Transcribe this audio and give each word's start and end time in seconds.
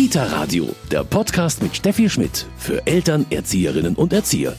Kita 0.00 0.22
Radio, 0.22 0.66
der 0.90 1.04
Podcast 1.04 1.62
mit 1.62 1.76
Steffi 1.76 2.08
Schmidt 2.08 2.46
für 2.56 2.86
Eltern, 2.86 3.26
Erzieherinnen 3.28 3.96
und 3.96 4.14
Erzieher. 4.14 4.56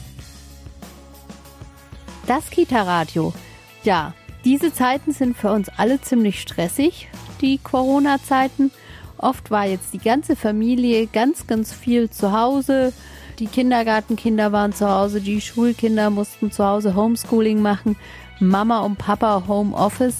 Das 2.28 2.48
Kita 2.48 2.82
Radio. 2.82 3.34
Ja, 3.82 4.14
diese 4.44 4.72
Zeiten 4.72 5.10
sind 5.10 5.36
für 5.36 5.50
uns 5.50 5.68
alle 5.68 6.00
ziemlich 6.00 6.40
stressig, 6.40 7.08
die 7.40 7.58
Corona-Zeiten. 7.58 8.70
Oft 9.18 9.50
war 9.50 9.66
jetzt 9.66 9.92
die 9.92 9.98
ganze 9.98 10.36
Familie 10.36 11.08
ganz, 11.08 11.48
ganz 11.48 11.72
viel 11.72 12.08
zu 12.08 12.30
Hause. 12.30 12.92
Die 13.40 13.48
Kindergartenkinder 13.48 14.52
waren 14.52 14.72
zu 14.72 14.88
Hause, 14.88 15.20
die 15.20 15.40
Schulkinder 15.40 16.10
mussten 16.10 16.52
zu 16.52 16.64
Hause 16.64 16.94
Homeschooling 16.94 17.60
machen, 17.60 17.96
Mama 18.38 18.78
und 18.82 18.96
Papa 18.96 19.42
Homeoffice. 19.48 20.18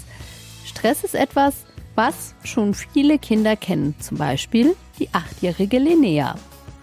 Stress 0.64 1.04
ist 1.04 1.14
etwas, 1.14 1.64
was 1.94 2.34
schon 2.44 2.74
viele 2.74 3.18
Kinder 3.18 3.56
kennen, 3.56 3.94
zum 4.00 4.18
Beispiel 4.18 4.76
die 4.98 5.08
achtjährige 5.12 5.78
Linnea. 5.78 6.36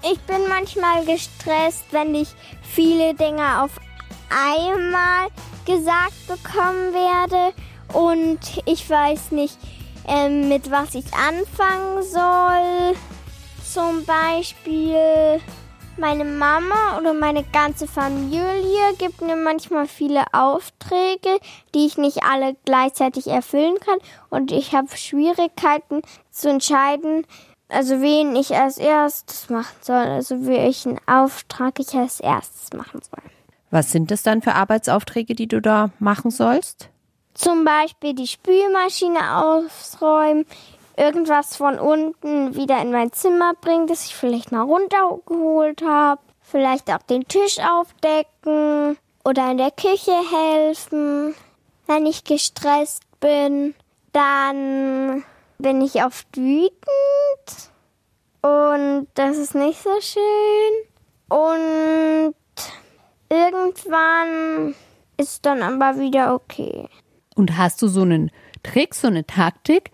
Ich 0.03 0.19
bin 0.21 0.47
manchmal 0.47 1.05
gestresst, 1.05 1.85
wenn 1.91 2.15
ich 2.15 2.29
viele 2.61 3.13
Dinge 3.13 3.63
auf 3.63 3.71
einmal 4.29 5.27
gesagt 5.65 6.27
bekommen 6.27 6.93
werde 6.93 7.53
und 7.93 8.39
ich 8.65 8.89
weiß 8.89 9.31
nicht, 9.31 9.57
äh, 10.07 10.29
mit 10.29 10.71
was 10.71 10.95
ich 10.95 11.05
anfangen 11.13 12.03
soll. 12.03 12.95
Zum 13.63 14.05
Beispiel 14.05 15.39
meine 15.99 16.25
Mama 16.25 16.97
oder 16.97 17.13
meine 17.13 17.43
ganze 17.43 17.87
Familie 17.87 18.93
gibt 18.97 19.21
mir 19.21 19.35
manchmal 19.35 19.87
viele 19.87 20.23
Aufträge, 20.31 21.39
die 21.75 21.85
ich 21.85 21.97
nicht 21.97 22.23
alle 22.23 22.55
gleichzeitig 22.65 23.27
erfüllen 23.27 23.75
kann. 23.79 23.99
Und 24.29 24.51
ich 24.51 24.73
habe 24.73 24.95
Schwierigkeiten 24.95 26.01
zu 26.31 26.49
entscheiden, 26.49 27.25
also 27.67 28.01
wen 28.01 28.35
ich 28.35 28.55
als 28.55 28.77
erstes 28.77 29.49
machen 29.49 29.75
soll, 29.81 29.95
also 29.95 30.47
welchen 30.47 30.99
Auftrag 31.05 31.79
ich 31.79 31.93
als 31.93 32.19
erstes 32.19 32.73
machen 32.73 33.01
soll. 33.01 33.23
Was 33.71 33.91
sind 33.91 34.09
das 34.09 34.23
dann 34.23 34.41
für 34.41 34.55
Arbeitsaufträge, 34.55 35.35
die 35.35 35.47
du 35.47 35.61
da 35.61 35.91
machen 35.99 36.31
sollst? 36.31 36.89
Zum 37.35 37.63
Beispiel 37.63 38.15
die 38.15 38.27
Spülmaschine 38.27 39.37
ausräumen, 39.37 40.45
irgendwas 40.99 41.55
von 41.55 41.79
unten 41.79 42.55
wieder 42.55 42.81
in 42.81 42.91
mein 42.91 43.13
Zimmer 43.13 43.53
bringen, 43.61 43.87
das 43.87 44.05
ich 44.05 44.15
vielleicht 44.15 44.51
mal 44.51 44.63
runtergeholt 44.63 45.81
habe. 45.81 46.21
Vielleicht 46.41 46.91
auch 46.91 47.01
den 47.03 47.27
Tisch 47.27 47.57
aufdecken 47.59 48.97
oder 49.23 49.51
in 49.51 49.57
der 49.57 49.71
Küche 49.71 50.15
helfen. 50.31 51.35
Wenn 51.87 52.05
ich 52.05 52.23
gestresst 52.23 53.03
bin, 53.19 53.75
dann 54.11 55.23
bin 55.57 55.81
ich 55.81 56.03
oft 56.03 56.27
wütend 56.35 56.79
und 58.41 59.07
das 59.13 59.37
ist 59.37 59.55
nicht 59.55 59.81
so 59.81 59.89
schön. 60.01 60.89
Und 61.29 62.35
irgendwann 63.29 64.75
ist 65.17 65.45
dann 65.45 65.61
aber 65.61 65.99
wieder 65.99 66.33
okay. 66.33 66.87
Und 67.35 67.57
hast 67.57 67.81
du 67.81 67.87
so 67.87 68.01
einen 68.01 68.31
Trick, 68.63 68.95
so 68.95 69.07
eine 69.07 69.25
Taktik, 69.25 69.91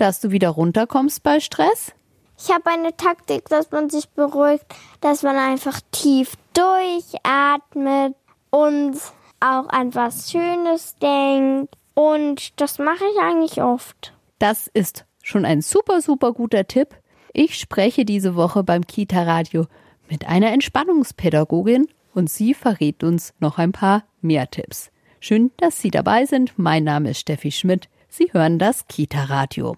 dass 0.00 0.20
du 0.20 0.30
wieder 0.30 0.50
runterkommst 0.50 1.22
bei 1.22 1.40
Stress? 1.40 1.92
Ich 2.38 2.50
habe 2.50 2.70
eine 2.70 2.96
Taktik, 2.96 3.48
dass 3.48 3.70
man 3.70 3.90
sich 3.90 4.08
beruhigt, 4.08 4.64
dass 5.00 5.22
man 5.22 5.36
einfach 5.36 5.80
tief 5.92 6.34
durchatmet 6.54 8.14
und 8.48 8.96
auch 9.40 9.68
an 9.68 9.94
was 9.94 10.30
Schönes 10.30 10.94
denkt. 10.96 11.76
Und 11.94 12.60
das 12.60 12.78
mache 12.78 13.04
ich 13.12 13.20
eigentlich 13.20 13.62
oft. 13.62 14.14
Das 14.38 14.68
ist 14.68 15.04
schon 15.22 15.44
ein 15.44 15.60
super, 15.60 16.00
super 16.00 16.32
guter 16.32 16.66
Tipp. 16.66 16.96
Ich 17.32 17.58
spreche 17.58 18.04
diese 18.04 18.36
Woche 18.36 18.64
beim 18.64 18.86
Kita 18.86 19.22
Radio 19.22 19.66
mit 20.08 20.26
einer 20.26 20.52
Entspannungspädagogin 20.52 21.88
und 22.14 22.30
sie 22.30 22.54
verrät 22.54 23.04
uns 23.04 23.34
noch 23.38 23.58
ein 23.58 23.72
paar 23.72 24.04
mehr 24.20 24.50
Tipps. 24.50 24.90
Schön, 25.20 25.50
dass 25.58 25.80
Sie 25.80 25.90
dabei 25.90 26.24
sind. 26.24 26.54
Mein 26.56 26.84
Name 26.84 27.10
ist 27.10 27.20
Steffi 27.20 27.52
Schmidt. 27.52 27.90
Sie 28.12 28.32
hören 28.32 28.58
das 28.58 28.88
Kita 28.88 29.22
Radio. 29.24 29.76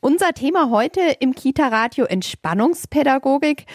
Unser 0.00 0.32
Thema 0.32 0.70
heute 0.70 1.00
im 1.18 1.34
Kita 1.34 1.66
Radio 1.66 2.04
Entspannungspädagogik. 2.04 3.66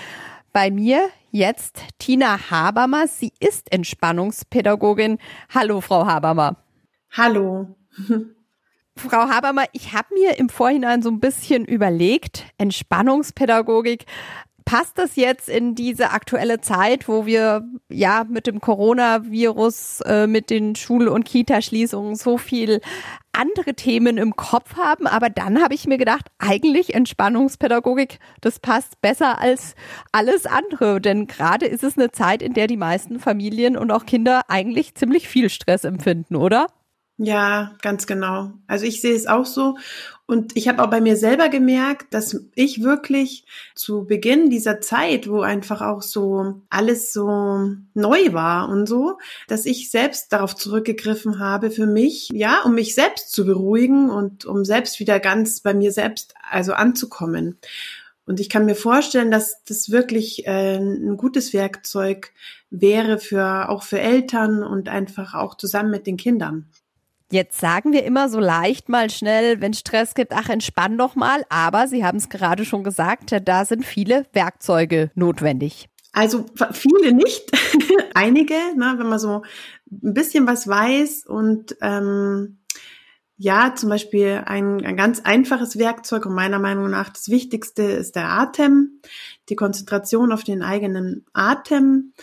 Bei 0.54 0.72
mir 0.72 1.10
jetzt 1.32 1.82
Tina 2.00 2.50
Habermer. 2.50 3.10
Sie 3.10 3.34
ist 3.42 3.70
Entspannungspädagogin. 3.74 5.18
Hallo, 5.54 5.82
Frau 5.82 6.06
Habermer. 6.06 6.56
Hallo. 7.12 7.76
Frau 8.96 9.30
Habermer, 9.30 9.66
ich 9.74 9.94
habe 9.94 10.14
mir 10.14 10.40
im 10.40 10.50
Vorhinein 10.50 11.02
so 11.02 11.10
ein 11.10 11.20
bisschen 11.20 11.66
überlegt, 11.66 12.46
Entspannungspädagogik, 12.58 14.06
passt 14.68 14.98
das 14.98 15.16
jetzt 15.16 15.48
in 15.48 15.76
diese 15.76 16.12
aktuelle 16.12 16.60
Zeit, 16.60 17.08
wo 17.08 17.26
wir 17.26 17.64
ja 17.88 18.26
mit 18.28 18.48
dem 18.48 18.60
Coronavirus, 18.60 20.02
äh, 20.02 20.28
mit 20.28 20.50
den 20.50 20.76
Schul- 20.76 21.08
und 21.08 21.24
Kitaschließungen 21.24 22.18
so 22.18 22.38
viel 22.38 22.82
andere 23.32 23.76
Themen 23.76 24.18
im 24.18 24.36
Kopf 24.36 24.76
haben, 24.76 25.08
aber 25.08 25.30
dann 25.30 25.64
habe 25.64 25.74
ich 25.74 25.88
mir 25.88 25.98
gedacht, 25.98 26.26
eigentlich 26.38 26.94
Entspannungspädagogik, 26.94 28.20
das 28.42 28.60
passt 28.60 29.00
besser 29.00 29.40
als 29.40 29.76
alles 30.12 30.46
andere, 30.46 31.00
denn 31.00 31.28
gerade 31.28 31.66
ist 31.66 31.86
es 31.86 31.98
eine 31.98 32.12
Zeit, 32.12 32.42
in 32.42 32.54
der 32.54 32.68
die 32.68 32.76
meisten 32.76 33.22
Familien 33.22 33.78
und 33.78 33.90
auch 33.90 34.06
Kinder 34.06 34.42
eigentlich 34.50 34.96
ziemlich 34.96 35.30
viel 35.30 35.50
Stress 35.50 35.86
empfinden, 35.86 36.36
oder? 36.36 36.68
Ja, 37.20 37.76
ganz 37.82 38.06
genau. 38.06 38.52
Also 38.68 38.86
ich 38.86 39.02
sehe 39.02 39.16
es 39.16 39.26
auch 39.26 39.48
so. 39.48 39.76
Und 40.28 40.56
ich 40.56 40.68
habe 40.68 40.84
auch 40.84 40.90
bei 40.90 41.02
mir 41.02 41.16
selber 41.16 41.50
gemerkt, 41.50 42.14
dass 42.14 42.40
ich 42.54 42.84
wirklich 42.84 43.46
zu 43.74 44.06
Beginn 44.06 44.52
dieser 44.52 44.82
Zeit, 44.82 45.28
wo 45.28 45.42
einfach 45.42 45.82
auch 45.82 46.04
so 46.04 46.62
alles 46.70 47.14
so 47.14 47.72
neu 47.96 48.34
war 48.34 48.70
und 48.70 48.88
so, 48.88 49.18
dass 49.48 49.66
ich 49.66 49.90
selbst 49.90 50.32
darauf 50.32 50.56
zurückgegriffen 50.56 51.40
habe 51.40 51.72
für 51.72 51.88
mich, 51.88 52.30
ja, 52.34 52.62
um 52.64 52.76
mich 52.76 52.94
selbst 52.94 53.32
zu 53.32 53.46
beruhigen 53.46 54.10
und 54.12 54.46
um 54.46 54.64
selbst 54.64 55.00
wieder 55.00 55.20
ganz 55.20 55.62
bei 55.62 55.74
mir 55.74 55.92
selbst 55.92 56.36
also 56.52 56.74
anzukommen. 56.74 57.58
Und 58.26 58.40
ich 58.42 58.50
kann 58.50 58.66
mir 58.66 58.76
vorstellen, 58.76 59.32
dass 59.32 59.64
das 59.64 59.90
wirklich 59.90 60.46
äh, 60.46 60.76
ein 60.76 61.18
gutes 61.18 61.54
Werkzeug 61.54 62.34
wäre 62.70 63.18
für 63.18 63.70
auch 63.70 63.84
für 63.84 64.00
Eltern 64.02 64.64
und 64.64 64.90
einfach 64.90 65.34
auch 65.34 65.56
zusammen 65.56 65.90
mit 65.90 66.06
den 66.06 66.18
Kindern. 66.18 66.68
Jetzt 67.30 67.60
sagen 67.60 67.92
wir 67.92 68.06
immer 68.06 68.30
so 68.30 68.40
leicht 68.40 68.88
mal 68.88 69.10
schnell, 69.10 69.60
wenn 69.60 69.74
Stress 69.74 70.16
gibt, 70.16 70.32
ach, 70.32 70.48
entspann 70.48 70.98
doch 70.98 71.16
mal. 71.16 71.44
Aber 71.50 71.88
Sie 71.88 72.06
haben 72.06 72.18
es 72.18 72.30
gerade 72.30 72.64
schon 72.64 72.86
gesagt, 72.86 73.36
da 73.44 73.66
sind 73.66 73.84
viele 73.86 74.26
Werkzeuge 74.32 75.12
notwendig. 75.14 75.90
Also 76.14 76.46
viele 76.72 77.12
nicht, 77.12 77.52
einige, 78.16 78.56
ne, 78.76 78.96
wenn 78.98 79.08
man 79.08 79.20
so 79.20 79.44
ein 79.92 80.14
bisschen 80.14 80.48
was 80.48 80.68
weiß 80.68 81.26
und 81.28 81.76
ähm, 81.82 82.60
ja, 83.36 83.76
zum 83.76 83.90
Beispiel 83.90 84.42
ein, 84.46 84.84
ein 84.84 84.98
ganz 84.98 85.20
einfaches 85.20 85.78
Werkzeug 85.78 86.26
und 86.26 86.34
meiner 86.34 86.58
Meinung 86.58 86.90
nach 86.90 87.10
das 87.10 87.30
Wichtigste 87.30 87.84
ist 87.84 88.16
der 88.16 88.30
Atem, 88.30 89.00
die 89.50 89.56
Konzentration 89.56 90.32
auf 90.32 90.44
den 90.44 90.64
eigenen 90.64 91.26
Atem 91.34 92.14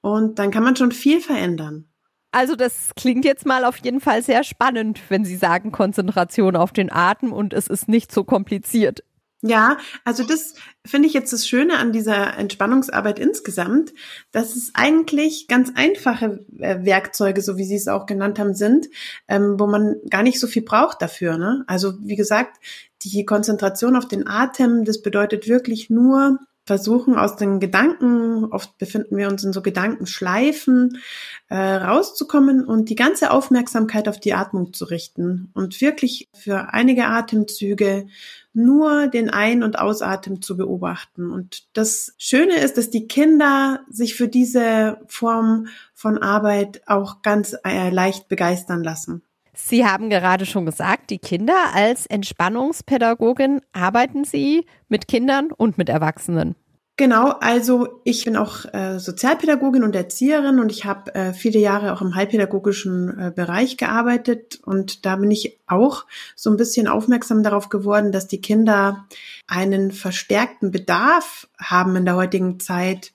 und 0.00 0.38
dann 0.38 0.50
kann 0.50 0.64
man 0.64 0.76
schon 0.76 0.92
viel 0.92 1.20
verändern. 1.20 1.91
Also 2.32 2.56
das 2.56 2.90
klingt 2.96 3.26
jetzt 3.26 3.44
mal 3.44 3.64
auf 3.64 3.76
jeden 3.76 4.00
Fall 4.00 4.22
sehr 4.22 4.42
spannend, 4.42 4.98
wenn 5.10 5.24
Sie 5.24 5.36
sagen 5.36 5.70
Konzentration 5.70 6.56
auf 6.56 6.72
den 6.72 6.90
Atem 6.90 7.32
und 7.32 7.52
es 7.52 7.66
ist 7.66 7.88
nicht 7.88 8.10
so 8.10 8.24
kompliziert. 8.24 9.04
Ja, 9.44 9.76
also 10.04 10.22
das 10.22 10.54
finde 10.86 11.08
ich 11.08 11.14
jetzt 11.14 11.32
das 11.32 11.48
Schöne 11.48 11.76
an 11.78 11.92
dieser 11.92 12.38
Entspannungsarbeit 12.38 13.18
insgesamt, 13.18 13.92
dass 14.30 14.54
es 14.54 14.70
eigentlich 14.74 15.48
ganz 15.48 15.72
einfache 15.74 16.44
äh, 16.60 16.84
Werkzeuge, 16.84 17.42
so 17.42 17.56
wie 17.56 17.64
Sie 17.64 17.74
es 17.74 17.88
auch 17.88 18.06
genannt 18.06 18.38
haben, 18.38 18.54
sind, 18.54 18.86
ähm, 19.26 19.56
wo 19.58 19.66
man 19.66 19.96
gar 20.08 20.22
nicht 20.22 20.38
so 20.38 20.46
viel 20.46 20.62
braucht 20.62 21.02
dafür. 21.02 21.38
Ne? 21.38 21.64
Also 21.66 21.94
wie 22.00 22.14
gesagt, 22.14 22.58
die 23.02 23.26
Konzentration 23.26 23.96
auf 23.96 24.06
den 24.06 24.28
Atem, 24.28 24.84
das 24.84 25.02
bedeutet 25.02 25.48
wirklich 25.48 25.90
nur 25.90 26.38
versuchen 26.64 27.16
aus 27.16 27.36
den 27.36 27.58
Gedanken, 27.58 28.44
oft 28.44 28.78
befinden 28.78 29.16
wir 29.16 29.28
uns 29.28 29.42
in 29.42 29.52
so 29.52 29.62
Gedankenschleifen, 29.62 31.00
äh, 31.48 31.56
rauszukommen 31.56 32.64
und 32.64 32.88
die 32.88 32.94
ganze 32.94 33.32
Aufmerksamkeit 33.32 34.08
auf 34.08 34.20
die 34.20 34.34
Atmung 34.34 34.72
zu 34.72 34.84
richten 34.84 35.50
und 35.54 35.80
wirklich 35.80 36.28
für 36.34 36.72
einige 36.72 37.06
Atemzüge 37.06 38.06
nur 38.54 39.08
den 39.08 39.30
Ein- 39.30 39.62
und 39.62 39.78
Ausatmen 39.78 40.42
zu 40.42 40.56
beobachten. 40.56 41.30
Und 41.30 41.64
das 41.72 42.14
Schöne 42.18 42.58
ist, 42.58 42.76
dass 42.76 42.90
die 42.90 43.08
Kinder 43.08 43.80
sich 43.88 44.14
für 44.14 44.28
diese 44.28 45.00
Form 45.08 45.68
von 45.94 46.18
Arbeit 46.18 46.82
auch 46.86 47.22
ganz 47.22 47.56
äh, 47.64 47.90
leicht 47.90 48.28
begeistern 48.28 48.84
lassen. 48.84 49.22
Sie 49.54 49.84
haben 49.84 50.08
gerade 50.08 50.46
schon 50.46 50.64
gesagt, 50.64 51.10
die 51.10 51.18
Kinder 51.18 51.74
als 51.74 52.06
Entspannungspädagogin 52.06 53.60
arbeiten 53.72 54.24
Sie 54.24 54.66
mit 54.88 55.08
Kindern 55.08 55.50
und 55.52 55.76
mit 55.76 55.90
Erwachsenen. 55.90 56.56
Genau, 56.98 57.30
also 57.40 58.00
ich 58.04 58.26
bin 58.26 58.36
auch 58.36 58.66
äh, 58.72 58.98
Sozialpädagogin 58.98 59.82
und 59.82 59.96
Erzieherin 59.96 60.60
und 60.60 60.70
ich 60.70 60.84
habe 60.84 61.14
äh, 61.14 61.32
viele 61.32 61.58
Jahre 61.58 61.92
auch 61.92 62.02
im 62.02 62.14
heilpädagogischen 62.14 63.18
äh, 63.18 63.32
Bereich 63.34 63.78
gearbeitet 63.78 64.60
und 64.64 65.06
da 65.06 65.16
bin 65.16 65.30
ich 65.30 65.58
auch 65.66 66.04
so 66.36 66.50
ein 66.50 66.58
bisschen 66.58 66.88
aufmerksam 66.88 67.42
darauf 67.42 67.70
geworden, 67.70 68.12
dass 68.12 68.28
die 68.28 68.42
Kinder 68.42 69.06
einen 69.46 69.90
verstärkten 69.90 70.70
Bedarf 70.70 71.48
haben 71.58 71.96
in 71.96 72.04
der 72.04 72.16
heutigen 72.16 72.60
Zeit, 72.60 73.11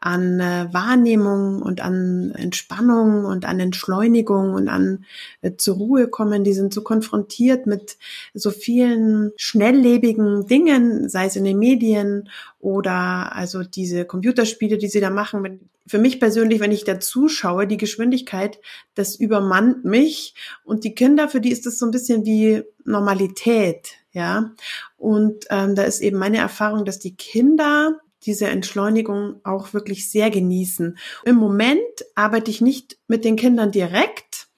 an 0.00 0.40
äh, 0.40 0.68
Wahrnehmung 0.72 1.62
und 1.62 1.80
an 1.80 2.32
Entspannung 2.36 3.24
und 3.24 3.44
an 3.44 3.60
Entschleunigung 3.60 4.54
und 4.54 4.68
an 4.68 5.04
äh, 5.40 5.52
zur 5.56 5.76
Ruhe 5.76 6.08
kommen. 6.08 6.44
Die 6.44 6.52
sind 6.52 6.72
so 6.72 6.82
konfrontiert 6.82 7.66
mit 7.66 7.98
so 8.34 8.50
vielen 8.50 9.32
schnelllebigen 9.36 10.46
Dingen, 10.46 11.08
sei 11.08 11.26
es 11.26 11.36
in 11.36 11.44
den 11.44 11.58
Medien 11.58 12.28
oder 12.60 13.34
also 13.34 13.62
diese 13.62 14.04
Computerspiele, 14.04 14.78
die 14.78 14.88
sie 14.88 15.00
da 15.00 15.10
machen. 15.10 15.70
Für 15.86 15.98
mich 15.98 16.20
persönlich, 16.20 16.60
wenn 16.60 16.72
ich 16.72 16.84
da 16.84 17.00
zuschaue, 17.00 17.66
die 17.66 17.78
Geschwindigkeit, 17.78 18.60
das 18.94 19.16
übermannt 19.16 19.84
mich. 19.84 20.34
Und 20.64 20.84
die 20.84 20.94
Kinder, 20.94 21.28
für 21.28 21.40
die 21.40 21.50
ist 21.50 21.66
das 21.66 21.78
so 21.78 21.86
ein 21.86 21.92
bisschen 21.92 22.26
wie 22.26 22.62
Normalität, 22.84 23.94
ja. 24.12 24.52
Und 24.96 25.46
ähm, 25.50 25.74
da 25.74 25.84
ist 25.84 26.00
eben 26.00 26.18
meine 26.18 26.38
Erfahrung, 26.38 26.84
dass 26.84 26.98
die 26.98 27.16
Kinder 27.16 27.98
diese 28.24 28.48
Entschleunigung 28.48 29.40
auch 29.44 29.72
wirklich 29.74 30.10
sehr 30.10 30.30
genießen. 30.30 30.98
Im 31.24 31.36
Moment 31.36 31.78
arbeite 32.14 32.50
ich 32.50 32.60
nicht 32.60 32.98
mit 33.06 33.24
den 33.24 33.36
Kindern 33.36 33.70
direkt, 33.70 34.48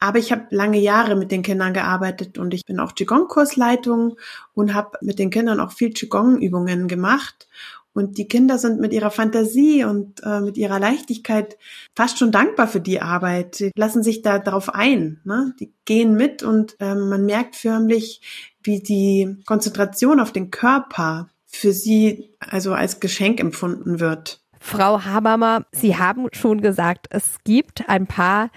aber 0.00 0.18
ich 0.18 0.30
habe 0.30 0.46
lange 0.50 0.78
Jahre 0.78 1.16
mit 1.16 1.32
den 1.32 1.42
Kindern 1.42 1.74
gearbeitet 1.74 2.38
und 2.38 2.54
ich 2.54 2.64
bin 2.64 2.78
auch 2.78 2.94
Qigong-Kursleitung 2.94 4.16
und 4.54 4.74
habe 4.74 4.98
mit 5.00 5.18
den 5.18 5.30
Kindern 5.30 5.60
auch 5.60 5.72
viel 5.72 5.90
Qigong-Übungen 5.90 6.86
gemacht. 6.86 7.48
Und 7.94 8.16
die 8.16 8.28
Kinder 8.28 8.58
sind 8.58 8.78
mit 8.78 8.92
ihrer 8.92 9.10
Fantasie 9.10 9.82
und 9.82 10.22
äh, 10.22 10.40
mit 10.40 10.56
ihrer 10.56 10.78
Leichtigkeit 10.78 11.58
fast 11.96 12.18
schon 12.18 12.30
dankbar 12.30 12.68
für 12.68 12.80
die 12.80 13.00
Arbeit. 13.00 13.56
Sie 13.56 13.72
lassen 13.74 14.04
sich 14.04 14.22
da 14.22 14.38
darauf 14.38 14.72
ein. 14.72 15.20
Ne? 15.24 15.52
Die 15.58 15.72
gehen 15.84 16.14
mit 16.14 16.44
und 16.44 16.76
äh, 16.78 16.94
man 16.94 17.24
merkt 17.24 17.56
förmlich, 17.56 18.20
wie 18.62 18.80
die 18.80 19.38
Konzentration 19.46 20.20
auf 20.20 20.30
den 20.30 20.52
Körper 20.52 21.28
für 21.48 21.72
sie 21.72 22.34
also 22.38 22.74
als 22.74 23.00
Geschenk 23.00 23.40
empfunden 23.40 24.00
wird. 24.00 24.40
Frau 24.60 25.04
Habermer, 25.04 25.66
Sie 25.72 25.96
haben 25.96 26.28
schon 26.32 26.60
gesagt, 26.60 27.06
es 27.10 27.38
gibt 27.44 27.88
ein 27.88 28.06
paar 28.06 28.50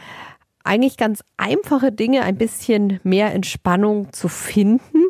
eigentlich 0.64 0.98
ganz 0.98 1.24
einfache 1.38 1.92
Dinge, 1.92 2.22
ein 2.22 2.38
bisschen 2.38 3.00
mehr 3.04 3.34
Entspannung 3.34 4.14
zu 4.14 4.28
finden. 4.28 5.06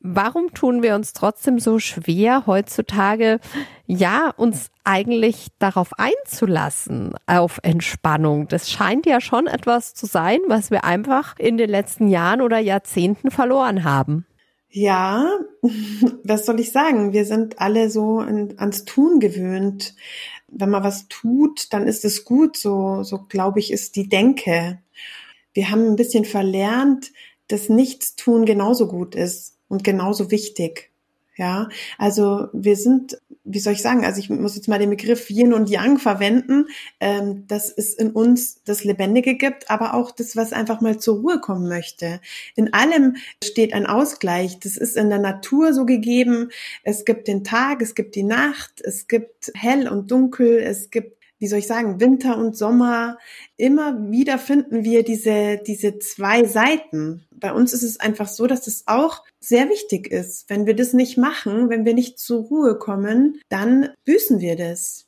Warum 0.00 0.54
tun 0.54 0.82
wir 0.82 0.94
uns 0.94 1.12
trotzdem 1.12 1.58
so 1.58 1.78
schwer 1.78 2.46
heutzutage, 2.46 3.40
ja, 3.86 4.30
uns 4.36 4.70
eigentlich 4.84 5.48
darauf 5.58 5.90
einzulassen, 5.98 7.14
auf 7.26 7.60
Entspannung? 7.62 8.48
Das 8.48 8.70
scheint 8.70 9.06
ja 9.06 9.20
schon 9.20 9.46
etwas 9.46 9.94
zu 9.94 10.06
sein, 10.06 10.38
was 10.46 10.70
wir 10.70 10.84
einfach 10.84 11.38
in 11.38 11.58
den 11.58 11.70
letzten 11.70 12.08
Jahren 12.08 12.40
oder 12.40 12.58
Jahrzehnten 12.58 13.30
verloren 13.30 13.84
haben. 13.84 14.24
Ja, 14.70 15.38
was 16.24 16.46
soll 16.46 16.60
ich 16.60 16.72
sagen? 16.72 17.12
Wir 17.12 17.24
sind 17.24 17.60
alle 17.60 17.90
so 17.90 18.18
ans 18.18 18.84
Tun 18.84 19.20
gewöhnt. 19.20 19.94
Wenn 20.48 20.70
man 20.70 20.84
was 20.84 21.08
tut, 21.08 21.72
dann 21.72 21.86
ist 21.86 22.04
es 22.04 22.24
gut. 22.24 22.56
So, 22.56 23.02
so 23.02 23.24
glaube 23.28 23.60
ich, 23.60 23.72
ist 23.72 23.96
die 23.96 24.08
Denke. 24.08 24.78
Wir 25.54 25.70
haben 25.70 25.86
ein 25.86 25.96
bisschen 25.96 26.24
verlernt, 26.24 27.12
dass 27.48 27.68
Nichtstun 27.68 28.44
genauso 28.44 28.86
gut 28.88 29.14
ist 29.14 29.56
und 29.68 29.84
genauso 29.84 30.30
wichtig. 30.30 30.90
Ja, 31.36 31.68
also 31.98 32.48
wir 32.52 32.76
sind, 32.76 33.18
wie 33.50 33.58
soll 33.58 33.72
ich 33.72 33.82
sagen, 33.82 34.04
also 34.04 34.20
ich 34.20 34.28
muss 34.30 34.56
jetzt 34.56 34.68
mal 34.68 34.78
den 34.78 34.90
Begriff 34.90 35.30
Yin 35.30 35.52
und 35.52 35.70
Yang 35.70 35.98
verwenden, 35.98 36.66
ähm, 37.00 37.46
dass 37.46 37.70
es 37.70 37.94
in 37.94 38.10
uns 38.10 38.62
das 38.64 38.84
Lebendige 38.84 39.34
gibt, 39.34 39.70
aber 39.70 39.94
auch 39.94 40.10
das, 40.10 40.36
was 40.36 40.52
einfach 40.52 40.80
mal 40.80 40.98
zur 40.98 41.18
Ruhe 41.18 41.40
kommen 41.40 41.68
möchte. 41.68 42.20
In 42.56 42.72
allem 42.74 43.16
steht 43.42 43.72
ein 43.72 43.86
Ausgleich. 43.86 44.60
Das 44.60 44.76
ist 44.76 44.96
in 44.96 45.08
der 45.08 45.18
Natur 45.18 45.72
so 45.72 45.86
gegeben. 45.86 46.50
Es 46.84 47.04
gibt 47.04 47.28
den 47.28 47.44
Tag, 47.44 47.82
es 47.82 47.94
gibt 47.94 48.14
die 48.14 48.22
Nacht, 48.22 48.80
es 48.82 49.08
gibt 49.08 49.50
hell 49.54 49.88
und 49.88 50.10
dunkel, 50.10 50.58
es 50.58 50.90
gibt 50.90 51.17
wie 51.38 51.46
soll 51.46 51.60
ich 51.60 51.66
sagen, 51.66 52.00
Winter 52.00 52.36
und 52.36 52.56
Sommer, 52.56 53.18
immer 53.56 54.10
wieder 54.10 54.38
finden 54.38 54.84
wir 54.84 55.04
diese, 55.04 55.58
diese 55.58 55.98
zwei 55.98 56.44
Seiten. 56.44 57.24
Bei 57.30 57.52
uns 57.52 57.72
ist 57.72 57.82
es 57.82 58.00
einfach 58.00 58.28
so, 58.28 58.46
dass 58.46 58.66
es 58.66 58.84
auch 58.86 59.24
sehr 59.40 59.68
wichtig 59.68 60.08
ist. 60.08 60.50
Wenn 60.50 60.66
wir 60.66 60.74
das 60.74 60.92
nicht 60.92 61.16
machen, 61.16 61.70
wenn 61.70 61.84
wir 61.84 61.94
nicht 61.94 62.18
zur 62.18 62.44
Ruhe 62.44 62.78
kommen, 62.78 63.40
dann 63.48 63.90
büßen 64.04 64.40
wir 64.40 64.56
das. 64.56 65.06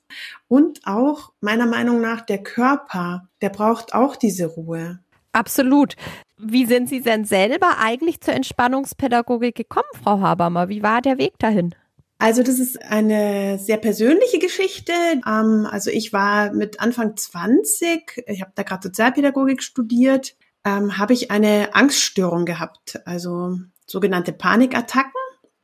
Und 0.49 0.81
auch 0.85 1.32
meiner 1.41 1.67
Meinung 1.67 2.00
nach 2.00 2.21
der 2.21 2.43
Körper, 2.43 3.29
der 3.43 3.50
braucht 3.50 3.94
auch 3.94 4.17
diese 4.17 4.47
Ruhe. 4.47 5.00
Absolut. 5.33 5.94
Wie 6.38 6.67
sind 6.67 6.88
Sie 6.88 7.03
denn 7.03 7.25
selber 7.25 7.79
eigentlich 7.79 8.21
zur 8.21 8.35
Entspannungspädagogik 8.35 9.55
gekommen, 9.55 9.88
Frau 10.03 10.21
Habermer? 10.21 10.69
Wie 10.69 10.83
war 10.83 11.03
der 11.03 11.19
Weg 11.19 11.38
dahin? 11.38 11.75
Also 12.20 12.43
das 12.43 12.58
ist 12.58 12.82
eine 12.82 13.58
sehr 13.58 13.78
persönliche 13.78 14.38
Geschichte. 14.38 14.93
Ähm, 15.26 15.67
also 15.69 15.90
ich 15.90 16.12
war 16.12 16.52
mit 16.52 16.78
Anfang 16.78 17.17
20, 17.17 18.25
ich 18.26 18.43
habe 18.43 18.52
da 18.55 18.62
gerade 18.62 18.82
Sozialpädagogik 18.88 19.62
studiert, 19.62 20.37
ähm, 20.67 20.99
habe 20.99 21.14
ich 21.14 21.31
eine 21.31 21.75
Angststörung 21.75 22.44
gehabt, 22.44 23.00
also 23.06 23.56
sogenannte 23.87 24.34
Panikattacken, 24.34 25.11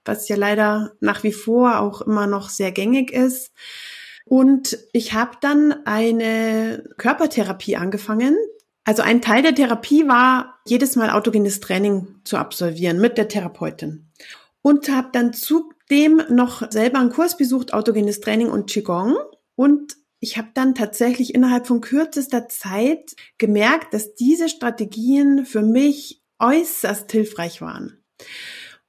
was 0.07 0.31
ja 0.31 0.37
leider 0.37 0.93
nach 1.01 1.23
wie 1.25 1.33
vor 1.33 1.79
auch 1.81 2.01
immer 2.01 2.27
noch 2.27 2.49
sehr 2.49 2.73
gängig 2.73 3.13
ist. 3.13 3.53
Und 4.25 4.79
ich 4.95 5.13
habe 5.13 5.37
dann 5.43 5.85
eine 5.85 6.85
Körpertherapie 6.97 7.77
angefangen. 7.77 8.35
Also 8.83 9.03
ein 9.03 9.21
Teil 9.21 9.43
der 9.43 9.55
Therapie 9.55 10.09
war, 10.09 10.59
jedes 10.67 10.97
Mal 10.97 11.11
autogenes 11.11 11.61
Training 11.61 12.23
zu 12.25 12.39
absolvieren 12.39 12.99
mit 12.99 13.19
der 13.19 13.29
Therapeutin. 13.29 14.09
Und 14.63 14.89
habe 14.89 15.11
dann 15.13 15.35
zu 15.35 15.71
dem 15.91 16.23
noch 16.31 16.71
selber 16.71 16.99
einen 16.99 17.11
Kurs 17.11 17.37
besucht, 17.37 17.73
autogenes 17.73 18.21
Training 18.21 18.49
und 18.49 18.71
Qigong. 18.71 19.17
Und 19.55 19.97
ich 20.21 20.39
habe 20.39 20.49
dann 20.55 20.75
tatsächlich 20.75 21.35
innerhalb 21.35 21.67
von 21.67 21.81
kürzester 21.81 22.49
Zeit 22.49 23.15
gemerkt, 23.39 23.95
dass 23.95 24.15
diese 24.15 24.49
Strategien 24.49 25.45
für 25.45 25.63
mich 25.63 26.23
äußerst 26.39 27.11
hilfreich 27.13 27.61
waren. 27.61 28.03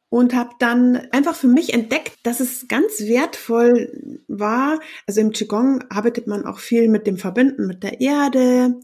Und 0.09 0.33
habe 0.33 0.51
dann 0.59 0.95
einfach 1.11 1.35
für 1.35 1.49
mich 1.49 1.73
entdeckt, 1.73 2.13
dass 2.23 2.39
es 2.39 2.69
ganz 2.69 3.01
wertvoll 3.01 4.21
war. 4.29 4.79
Also 5.05 5.19
im 5.19 5.31
Qigong 5.31 5.83
arbeitet 5.89 6.27
man 6.27 6.45
auch 6.45 6.59
viel 6.59 6.87
mit 6.87 7.05
dem 7.07 7.17
Verbinden 7.17 7.67
mit 7.67 7.83
der 7.83 7.99
Erde. 7.99 8.79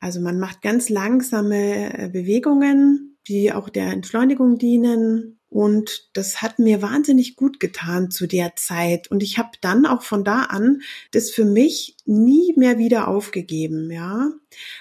Also 0.00 0.20
man 0.20 0.40
macht 0.40 0.62
ganz 0.62 0.88
langsame 0.88 1.96
äh, 1.96 2.08
Bewegungen, 2.08 3.16
die 3.28 3.52
auch 3.52 3.68
der 3.68 3.92
Entschleunigung 3.92 4.58
dienen. 4.58 5.35
Und 5.48 6.08
das 6.12 6.42
hat 6.42 6.58
mir 6.58 6.82
wahnsinnig 6.82 7.36
gut 7.36 7.60
getan 7.60 8.10
zu 8.10 8.26
der 8.26 8.56
Zeit. 8.56 9.10
Und 9.10 9.22
ich 9.22 9.38
habe 9.38 9.50
dann 9.60 9.86
auch 9.86 10.02
von 10.02 10.24
da 10.24 10.42
an 10.42 10.82
das 11.12 11.30
für 11.30 11.44
mich 11.44 11.96
nie 12.04 12.52
mehr 12.56 12.78
wieder 12.78 13.08
aufgegeben, 13.08 13.90
ja. 13.90 14.32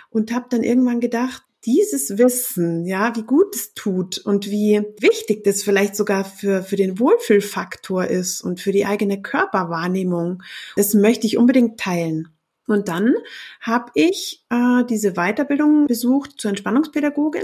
Und 0.10 0.34
habe 0.34 0.48
dann 0.50 0.64
irgendwann 0.64 1.00
gedacht, 1.00 1.44
dieses 1.66 2.18
Wissen, 2.18 2.86
ja, 2.86 3.16
wie 3.16 3.24
gut 3.24 3.56
es 3.56 3.74
tut 3.74 4.20
und 4.20 4.50
wie 4.50 4.84
wichtig 5.00 5.44
das 5.44 5.64
vielleicht 5.64 5.96
sogar 5.96 6.24
für, 6.24 6.64
für 6.64 6.76
den 6.76 7.00
Wohlfühlfaktor 7.00 8.06
ist 8.06 8.42
und 8.42 8.60
für 8.60 8.72
die 8.72 8.86
eigene 8.86 9.22
Körperwahrnehmung, 9.22 10.44
das 10.76 10.94
möchte 10.94 11.26
ich 11.26 11.38
unbedingt 11.38 11.80
teilen. 11.80 12.30
Und 12.68 12.88
dann 12.88 13.16
habe 13.62 13.92
ich 13.94 14.44
äh, 14.50 14.84
diese 14.86 15.14
Weiterbildung 15.14 15.88
besucht 15.88 16.34
zur 16.38 16.50
Entspannungspädagogin 16.50 17.44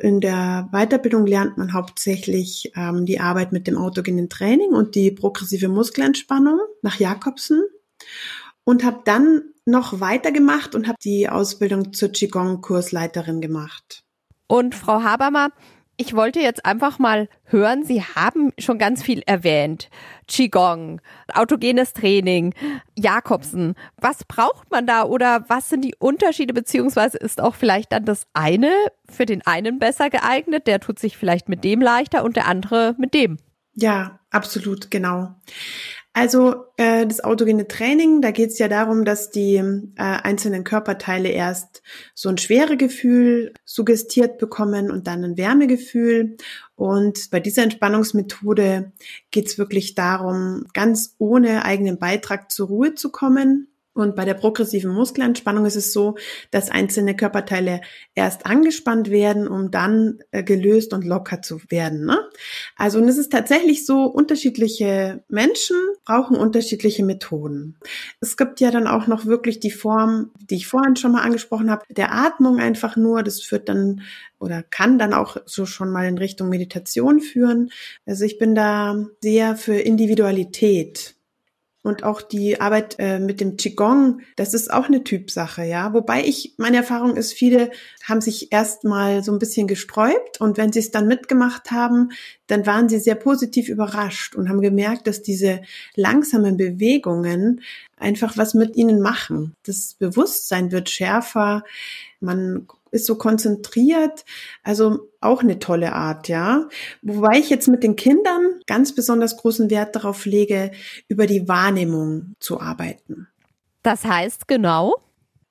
in 0.00 0.20
der 0.20 0.68
Weiterbildung 0.72 1.26
lernt 1.26 1.56
man 1.56 1.72
hauptsächlich 1.72 2.72
ähm, 2.74 3.06
die 3.06 3.20
Arbeit 3.20 3.52
mit 3.52 3.66
dem 3.66 3.78
autogenen 3.78 4.28
Training 4.28 4.70
und 4.70 4.94
die 4.94 5.10
progressive 5.10 5.68
Muskelentspannung 5.68 6.58
nach 6.82 6.98
Jakobsen 6.98 7.62
und 8.64 8.84
habe 8.84 9.02
dann 9.04 9.42
noch 9.66 10.00
weitergemacht 10.00 10.74
und 10.74 10.88
habe 10.88 10.98
die 11.02 11.28
Ausbildung 11.28 11.92
zur 11.92 12.10
Qigong-Kursleiterin 12.10 13.40
gemacht. 13.40 14.02
Und 14.46 14.74
Frau 14.74 15.02
Habermer, 15.02 15.50
ich 15.96 16.14
wollte 16.14 16.40
jetzt 16.40 16.64
einfach 16.64 16.98
mal 16.98 17.28
hören, 17.44 17.84
Sie 17.84 18.02
haben 18.02 18.52
schon 18.58 18.78
ganz 18.78 19.02
viel 19.02 19.22
erwähnt. 19.26 19.90
Qigong, 20.26 21.00
autogenes 21.32 21.92
Training, 21.92 22.54
Jakobsen. 22.96 23.74
Was 23.96 24.24
braucht 24.24 24.70
man 24.70 24.86
da 24.86 25.04
oder 25.04 25.44
was 25.48 25.68
sind 25.68 25.84
die 25.84 25.94
Unterschiede 25.98 26.54
beziehungsweise 26.54 27.18
ist 27.18 27.40
auch 27.40 27.54
vielleicht 27.54 27.92
dann 27.92 28.04
das 28.04 28.26
eine 28.32 28.72
für 29.08 29.26
den 29.26 29.46
einen 29.46 29.78
besser 29.78 30.10
geeignet, 30.10 30.66
der 30.66 30.80
tut 30.80 30.98
sich 30.98 31.16
vielleicht 31.16 31.48
mit 31.48 31.62
dem 31.64 31.80
leichter 31.80 32.24
und 32.24 32.36
der 32.36 32.46
andere 32.46 32.94
mit 32.98 33.14
dem? 33.14 33.38
Ja, 33.74 34.20
absolut, 34.30 34.90
genau. 34.90 35.34
Also 36.16 36.66
äh, 36.76 37.06
das 37.06 37.24
autogene 37.24 37.66
Training, 37.66 38.22
da 38.22 38.30
geht 38.30 38.50
es 38.50 38.58
ja 38.60 38.68
darum, 38.68 39.04
dass 39.04 39.30
die 39.30 39.56
äh, 39.56 39.62
einzelnen 39.96 40.62
Körperteile 40.62 41.28
erst 41.28 41.82
so 42.14 42.28
ein 42.28 42.38
Schweregefühl 42.38 43.52
suggestiert 43.64 44.38
bekommen 44.38 44.92
und 44.92 45.08
dann 45.08 45.24
ein 45.24 45.36
Wärmegefühl. 45.36 46.36
Und 46.76 47.30
bei 47.32 47.40
dieser 47.40 47.64
Entspannungsmethode 47.64 48.92
geht 49.32 49.46
es 49.48 49.58
wirklich 49.58 49.96
darum, 49.96 50.66
ganz 50.72 51.16
ohne 51.18 51.64
eigenen 51.64 51.98
Beitrag 51.98 52.52
zur 52.52 52.68
Ruhe 52.68 52.94
zu 52.94 53.10
kommen 53.10 53.73
und 53.94 54.16
bei 54.16 54.24
der 54.24 54.34
progressiven 54.34 54.92
Muskelentspannung 54.92 55.64
ist 55.66 55.76
es 55.76 55.92
so, 55.92 56.16
dass 56.50 56.70
einzelne 56.70 57.14
Körperteile 57.14 57.80
erst 58.14 58.44
angespannt 58.44 59.08
werden, 59.08 59.46
um 59.46 59.70
dann 59.70 60.18
äh, 60.32 60.42
gelöst 60.42 60.92
und 60.92 61.04
locker 61.04 61.42
zu 61.42 61.60
werden. 61.68 62.04
Ne? 62.04 62.18
Also 62.76 62.98
und 62.98 63.08
es 63.08 63.18
ist 63.18 63.30
tatsächlich 63.30 63.86
so, 63.86 64.04
unterschiedliche 64.04 65.22
Menschen 65.28 65.76
brauchen 66.04 66.36
unterschiedliche 66.36 67.04
Methoden. 67.04 67.76
Es 68.20 68.36
gibt 68.36 68.60
ja 68.60 68.72
dann 68.72 68.88
auch 68.88 69.06
noch 69.06 69.26
wirklich 69.26 69.60
die 69.60 69.70
Form, 69.70 70.32
die 70.50 70.56
ich 70.56 70.66
vorhin 70.66 70.96
schon 70.96 71.12
mal 71.12 71.22
angesprochen 71.22 71.70
habe, 71.70 71.84
der 71.88 72.12
Atmung 72.12 72.58
einfach 72.58 72.96
nur. 72.96 73.22
Das 73.22 73.42
führt 73.42 73.68
dann 73.68 74.02
oder 74.40 74.62
kann 74.62 74.98
dann 74.98 75.14
auch 75.14 75.36
so 75.46 75.66
schon 75.66 75.90
mal 75.90 76.06
in 76.06 76.18
Richtung 76.18 76.48
Meditation 76.48 77.20
führen. 77.20 77.70
Also 78.06 78.24
ich 78.24 78.38
bin 78.38 78.54
da 78.54 79.06
sehr 79.22 79.56
für 79.56 79.76
Individualität. 79.76 81.14
Und 81.84 82.02
auch 82.02 82.22
die 82.22 82.62
Arbeit 82.62 82.96
äh, 82.98 83.18
mit 83.18 83.42
dem 83.42 83.58
Qigong, 83.58 84.22
das 84.36 84.54
ist 84.54 84.72
auch 84.72 84.86
eine 84.86 85.04
Typsache, 85.04 85.64
ja. 85.64 85.92
Wobei 85.92 86.24
ich, 86.24 86.54
meine 86.56 86.78
Erfahrung 86.78 87.14
ist, 87.14 87.34
viele 87.34 87.70
haben 88.08 88.22
sich 88.22 88.50
erstmal 88.52 89.22
so 89.22 89.30
ein 89.32 89.38
bisschen 89.38 89.66
gesträubt 89.66 90.40
und 90.40 90.56
wenn 90.56 90.72
sie 90.72 90.78
es 90.78 90.92
dann 90.92 91.06
mitgemacht 91.06 91.70
haben, 91.70 92.08
dann 92.46 92.64
waren 92.64 92.88
sie 92.88 92.98
sehr 92.98 93.16
positiv 93.16 93.68
überrascht 93.68 94.34
und 94.34 94.48
haben 94.48 94.62
gemerkt, 94.62 95.06
dass 95.06 95.20
diese 95.20 95.60
langsamen 95.94 96.56
Bewegungen 96.56 97.60
einfach 97.98 98.38
was 98.38 98.54
mit 98.54 98.76
ihnen 98.76 99.02
machen. 99.02 99.54
Das 99.66 99.92
Bewusstsein 99.98 100.72
wird 100.72 100.88
schärfer, 100.88 101.64
man 102.18 102.66
ist 102.94 103.06
so 103.06 103.16
konzentriert. 103.16 104.24
Also 104.62 105.10
auch 105.20 105.42
eine 105.42 105.58
tolle 105.58 105.92
Art, 105.92 106.28
ja. 106.28 106.68
Wobei 107.02 107.38
ich 107.38 107.50
jetzt 107.50 107.68
mit 107.68 107.82
den 107.82 107.96
Kindern 107.96 108.60
ganz 108.66 108.94
besonders 108.94 109.36
großen 109.36 109.68
Wert 109.68 109.96
darauf 109.96 110.24
lege, 110.24 110.70
über 111.08 111.26
die 111.26 111.48
Wahrnehmung 111.48 112.36
zu 112.38 112.60
arbeiten. 112.60 113.28
Das 113.82 114.04
heißt 114.04 114.48
genau? 114.48 114.94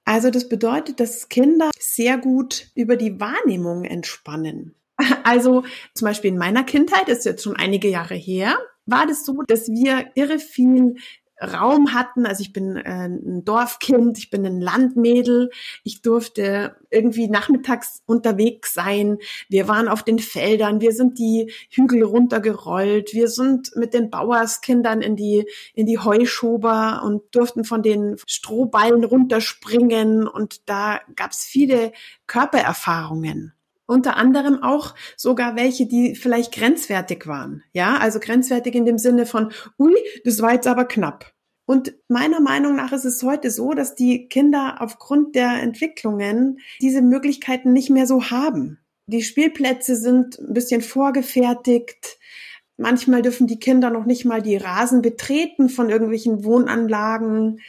Also 0.05 0.31
das 0.31 0.49
bedeutet, 0.49 0.99
dass 0.99 1.29
Kinder 1.29 1.69
sehr 1.79 2.17
gut 2.17 2.67
über 2.75 2.95
die 2.95 3.19
Wahrnehmung 3.19 3.83
entspannen. 3.85 4.75
Also 5.23 5.63
zum 5.95 6.05
Beispiel 6.05 6.31
in 6.31 6.37
meiner 6.37 6.63
Kindheit, 6.63 7.09
ist 7.09 7.25
jetzt 7.25 7.43
schon 7.43 7.55
einige 7.55 7.89
Jahre 7.89 8.15
her, 8.15 8.57
war 8.85 9.07
das 9.07 9.25
so, 9.25 9.41
dass 9.47 9.67
wir 9.69 10.11
irre 10.15 10.39
viel 10.39 10.95
Raum 11.41 11.93
hatten. 11.93 12.25
Also 12.25 12.41
ich 12.41 12.53
bin 12.53 12.77
äh, 12.77 13.07
ein 13.07 13.43
Dorfkind, 13.43 14.17
ich 14.17 14.29
bin 14.29 14.45
ein 14.45 14.61
Landmädel. 14.61 15.49
Ich 15.83 16.01
durfte 16.01 16.75
irgendwie 16.89 17.27
nachmittags 17.27 18.01
unterwegs 18.05 18.73
sein. 18.73 19.17
Wir 19.49 19.67
waren 19.67 19.87
auf 19.87 20.03
den 20.03 20.19
Feldern, 20.19 20.81
wir 20.81 20.91
sind 20.91 21.17
die 21.19 21.51
Hügel 21.69 22.03
runtergerollt, 22.03 23.13
wir 23.13 23.27
sind 23.27 23.75
mit 23.75 23.93
den 23.93 24.09
Bauerskindern 24.09 25.01
in 25.01 25.15
die, 25.15 25.45
in 25.73 25.85
die 25.85 25.99
Heuschober 25.99 27.01
und 27.03 27.23
durften 27.35 27.63
von 27.63 27.81
den 27.81 28.17
Strohballen 28.27 29.03
runterspringen. 29.03 30.27
Und 30.27 30.69
da 30.69 30.99
gab's 31.15 31.43
viele 31.45 31.91
Körpererfahrungen 32.27 33.53
unter 33.85 34.17
anderem 34.17 34.63
auch 34.63 34.95
sogar 35.17 35.55
welche, 35.55 35.85
die 35.85 36.15
vielleicht 36.15 36.53
grenzwertig 36.53 37.27
waren. 37.27 37.63
Ja, 37.73 37.97
also 37.97 38.19
grenzwertig 38.19 38.75
in 38.75 38.85
dem 38.85 38.97
Sinne 38.97 39.25
von, 39.25 39.51
ui, 39.77 39.95
das 40.23 40.41
war 40.41 40.53
jetzt 40.53 40.67
aber 40.67 40.85
knapp. 40.85 41.33
Und 41.65 41.95
meiner 42.09 42.41
Meinung 42.41 42.75
nach 42.75 42.91
ist 42.91 43.05
es 43.05 43.23
heute 43.23 43.49
so, 43.49 43.71
dass 43.73 43.95
die 43.95 44.27
Kinder 44.27 44.77
aufgrund 44.79 45.35
der 45.35 45.61
Entwicklungen 45.61 46.59
diese 46.81 47.01
Möglichkeiten 47.01 47.71
nicht 47.71 47.89
mehr 47.89 48.05
so 48.05 48.29
haben. 48.29 48.79
Die 49.07 49.23
Spielplätze 49.23 49.95
sind 49.95 50.39
ein 50.39 50.53
bisschen 50.53 50.81
vorgefertigt. 50.81 52.19
Manchmal 52.77 53.21
dürfen 53.21 53.47
die 53.47 53.59
Kinder 53.59 53.89
noch 53.89 54.05
nicht 54.05 54.25
mal 54.25 54.41
die 54.41 54.57
Rasen 54.57 55.01
betreten 55.01 55.69
von 55.69 55.89
irgendwelchen 55.89 56.43
Wohnanlagen. 56.43 57.59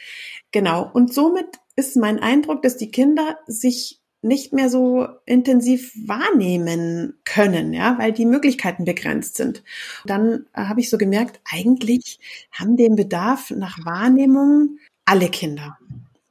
Genau. 0.51 0.89
Und 0.93 1.13
somit 1.13 1.47
ist 1.75 1.95
mein 1.95 2.19
Eindruck, 2.19 2.61
dass 2.61 2.77
die 2.77 2.91
Kinder 2.91 3.37
sich 3.47 4.01
nicht 4.25 4.53
mehr 4.53 4.69
so 4.69 5.07
intensiv 5.25 5.93
wahrnehmen 6.05 7.13
können, 7.23 7.73
ja, 7.73 7.97
weil 7.99 8.11
die 8.11 8.25
Möglichkeiten 8.25 8.83
begrenzt 8.83 9.37
sind. 9.37 9.63
Dann 10.05 10.45
äh, 10.53 10.63
habe 10.63 10.79
ich 10.81 10.89
so 10.89 10.97
gemerkt, 10.97 11.39
eigentlich 11.49 12.19
haben 12.51 12.75
den 12.75 12.95
Bedarf 12.95 13.51
nach 13.51 13.77
Wahrnehmung 13.85 14.79
alle 15.05 15.29
Kinder 15.29 15.77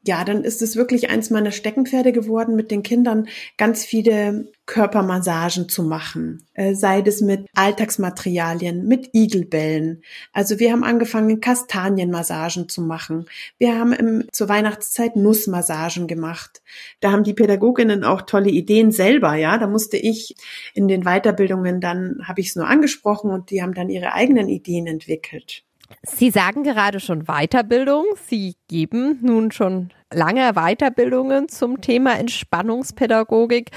ja, 0.07 0.25
dann 0.25 0.45
ist 0.45 0.63
es 0.63 0.77
wirklich 0.77 1.09
eins 1.09 1.31
meiner 1.31 1.51
Steckenpferde 1.51 2.13
geworden, 2.13 2.57
mit 2.57 2.71
den 2.71 2.83
Kindern 2.83 3.29
ganz 3.57 3.85
viele 3.85 4.53
Körpermassagen 4.67 5.69
zu 5.69 5.83
machen. 5.83 6.47
Äh, 6.55 6.75
sei 6.75 7.03
das 7.03 7.21
mit 7.21 7.47
Alltagsmaterialien, 7.55 8.87
mit 8.87 9.11
Igelbällen. 9.15 10.03
Also 10.33 10.59
wir 10.59 10.73
haben 10.73 10.85
angefangen, 10.85 11.41
Kastanienmassagen 11.41 12.69
zu 12.69 12.83
machen. 12.83 13.27
Wir 13.59 13.79
haben 13.79 13.93
im, 13.93 14.25
zur 14.33 14.49
Weihnachtszeit 14.49 15.17
Nussmassagen 15.17 16.07
gemacht. 16.07 16.63
Da 17.01 17.11
haben 17.11 17.25
die 17.25 17.35
Pädagoginnen 17.35 18.05
auch 18.05 18.23
tolle 18.23 18.51
Ideen 18.51 18.93
selber, 18.93 19.35
ja. 19.35 19.59
Da 19.59 19.67
musste 19.67 19.97
ich 19.97 20.35
in 20.75 20.89
den 20.89 21.05
Weiterbildungen 21.05 21.81
dann, 21.81 22.21
habe 22.25 22.41
ich 22.41 22.49
es 22.49 22.57
nur 22.57 22.67
angesprochen 22.67 23.31
und 23.31 23.51
die 23.51 23.63
haben 23.63 23.75
dann 23.75 23.89
ihre 23.89 24.13
eigenen 24.13 24.49
Ideen 24.49 24.87
entwickelt. 24.87 25.65
Sie 26.03 26.31
sagen 26.31 26.63
gerade 26.63 27.01
schon 27.01 27.25
Weiterbildung. 27.25 28.05
Sie 28.27 28.57
geben 28.69 29.19
nun 29.23 29.53
schon 29.53 29.91
lange 30.13 30.53
Weiterbildungen 30.55 31.49
zum 31.49 31.81
Thema 31.81 32.19
Entspannungspädagogik. 32.19 33.71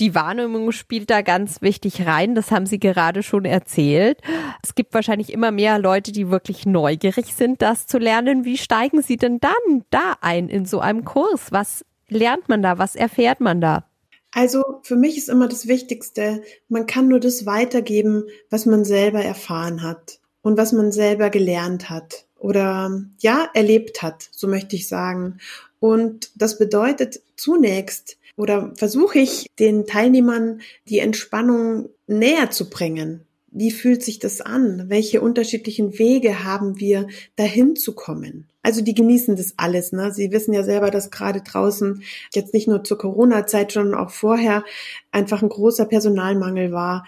Die 0.00 0.14
Wahrnehmung 0.14 0.72
spielt 0.72 1.10
da 1.10 1.22
ganz 1.22 1.62
wichtig 1.62 2.06
rein. 2.06 2.34
Das 2.34 2.50
haben 2.50 2.66
Sie 2.66 2.80
gerade 2.80 3.22
schon 3.22 3.44
erzählt. 3.44 4.20
Es 4.62 4.74
gibt 4.74 4.94
wahrscheinlich 4.94 5.32
immer 5.32 5.50
mehr 5.50 5.78
Leute, 5.78 6.12
die 6.12 6.30
wirklich 6.30 6.66
neugierig 6.66 7.34
sind, 7.34 7.62
das 7.62 7.86
zu 7.86 7.98
lernen. 7.98 8.44
Wie 8.44 8.58
steigen 8.58 9.02
Sie 9.02 9.16
denn 9.16 9.38
dann 9.38 9.84
da 9.90 10.14
ein 10.20 10.48
in 10.48 10.64
so 10.64 10.80
einem 10.80 11.04
Kurs? 11.04 11.52
Was 11.52 11.84
lernt 12.08 12.48
man 12.48 12.62
da? 12.62 12.78
Was 12.78 12.96
erfährt 12.96 13.40
man 13.40 13.60
da? 13.60 13.84
Also 14.32 14.62
für 14.82 14.96
mich 14.96 15.18
ist 15.18 15.28
immer 15.28 15.46
das 15.46 15.68
Wichtigste, 15.68 16.42
man 16.68 16.86
kann 16.86 17.06
nur 17.06 17.20
das 17.20 17.44
weitergeben, 17.44 18.24
was 18.48 18.64
man 18.64 18.82
selber 18.84 19.22
erfahren 19.22 19.82
hat 19.82 20.21
und 20.42 20.58
was 20.58 20.72
man 20.72 20.92
selber 20.92 21.30
gelernt 21.30 21.88
hat 21.88 22.26
oder 22.38 23.02
ja, 23.18 23.48
erlebt 23.54 24.02
hat, 24.02 24.28
so 24.32 24.48
möchte 24.48 24.76
ich 24.76 24.88
sagen. 24.88 25.38
Und 25.80 26.30
das 26.34 26.58
bedeutet 26.58 27.20
zunächst 27.36 28.18
oder 28.36 28.72
versuche 28.76 29.18
ich 29.18 29.46
den 29.58 29.86
Teilnehmern 29.86 30.60
die 30.88 30.98
Entspannung 30.98 31.88
näher 32.06 32.50
zu 32.50 32.68
bringen. 32.68 33.24
Wie 33.54 33.70
fühlt 33.70 34.02
sich 34.02 34.18
das 34.18 34.40
an? 34.40 34.84
Welche 34.88 35.20
unterschiedlichen 35.20 35.98
Wege 35.98 36.42
haben 36.42 36.80
wir, 36.80 37.06
dahin 37.36 37.76
zu 37.76 37.94
kommen? 37.94 38.48
Also 38.62 38.80
die 38.80 38.94
genießen 38.94 39.36
das 39.36 39.54
alles. 39.58 39.92
Ne? 39.92 40.10
Sie 40.12 40.32
wissen 40.32 40.54
ja 40.54 40.62
selber, 40.62 40.90
dass 40.90 41.10
gerade 41.10 41.42
draußen 41.42 42.02
jetzt 42.32 42.54
nicht 42.54 42.66
nur 42.66 42.82
zur 42.82 42.96
Corona-Zeit, 42.96 43.72
sondern 43.72 44.00
auch 44.00 44.10
vorher 44.10 44.64
einfach 45.10 45.42
ein 45.42 45.50
großer 45.50 45.84
Personalmangel 45.84 46.72
war 46.72 47.06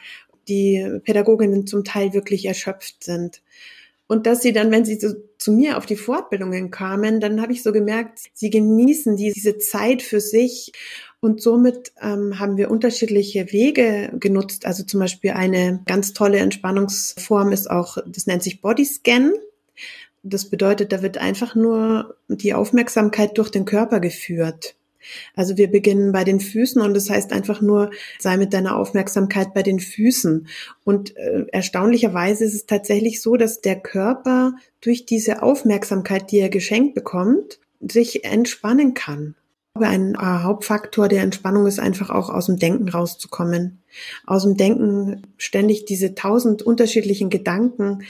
die 0.49 1.01
Pädagoginnen 1.05 1.67
zum 1.67 1.85
Teil 1.85 2.13
wirklich 2.13 2.47
erschöpft 2.47 3.05
sind. 3.05 3.43
Und 4.07 4.27
dass 4.27 4.43
sie 4.43 4.53
dann, 4.53 4.71
wenn 4.71 4.85
sie 4.85 4.99
zu, 4.99 5.25
zu 5.39 5.53
mir 5.53 5.79
auf 5.79 5.87
die 5.87 5.97
Fortbildungen 5.97 6.71
kamen, 6.71 7.21
dann 7.21 7.41
habe 7.41 7.53
ich 7.53 7.63
so 7.63 7.73
gemerkt, 7.73 8.21
sie 8.35 8.51
genießen 8.51 9.17
diese 9.17 9.59
Zeit 9.59 10.03
für 10.03 10.21
sich 10.21 10.73
und 11.21 11.41
somit 11.41 11.93
ähm, 12.03 12.39
haben 12.39 12.59
wir 12.59 12.71
unterschiedliche 12.71 13.51
Wege 13.51 14.13
genutzt. 14.21 14.67
Also 14.67 14.85
zum 14.85 15.01
Beispiel 15.01 15.31
eine 15.31 15.81
ganz 15.87 16.13
tolle 16.13 16.39
Entspannungsform 16.39 17.51
ist 17.51 17.71
auch, 17.71 17.97
das 18.07 18.27
nennt 18.27 18.43
sich 18.43 18.61
Bodyscan. 18.61 19.33
Das 20.23 20.51
bedeutet, 20.51 20.93
da 20.93 21.01
wird 21.01 21.17
einfach 21.17 21.55
nur 21.55 22.17
die 22.29 22.53
Aufmerksamkeit 22.53 23.39
durch 23.39 23.51
den 23.51 23.65
Körper 23.65 24.01
geführt. 24.01 24.77
Also 25.35 25.57
wir 25.57 25.71
beginnen 25.71 26.13
bei 26.13 26.25
den 26.25 26.41
Füßen 26.41 26.81
und 26.81 26.95
das 26.95 27.11
heißt 27.11 27.33
einfach 27.33 27.61
nur, 27.61 27.91
sei 28.19 28.37
mit 28.37 28.53
deiner 28.53 28.77
Aufmerksamkeit 28.77 29.55
bei 29.55 29.63
den 29.63 29.81
Füßen. 29.81 30.47
Und 30.85 31.17
äh, 31.17 31.47
erstaunlicherweise 31.53 32.45
ist 32.45 32.55
es 32.55 32.67
tatsächlich 32.67 33.23
so, 33.23 33.37
dass 33.37 33.61
der 33.61 33.81
Körper 33.81 34.55
durch 34.81 35.07
diese 35.07 35.43
Aufmerksamkeit, 35.43 36.31
die 36.31 36.39
er 36.39 36.51
geschenkt 36.51 36.95
bekommt, 36.95 37.59
sich 37.81 38.25
entspannen 38.25 38.95
kann. 38.95 39.35
Ein 39.75 40.15
äh, 40.15 40.19
Hauptfaktor 40.19 41.09
der 41.09 41.23
Entspannung 41.23 41.67
ist 41.67 41.81
einfach 41.81 42.11
auch 42.11 42.31
aus 42.31 42.47
dem 42.47 42.59
Denken 42.59 42.89
rauszukommen. 42.89 43.83
Aus 44.25 44.45
dem 44.45 44.57
Denken 44.57 45.23
ständig 45.37 45.85
diese 45.85 46.15
tausend 46.15 46.63
unterschiedlichen 46.63 47.29
Gedanken, 47.29 48.05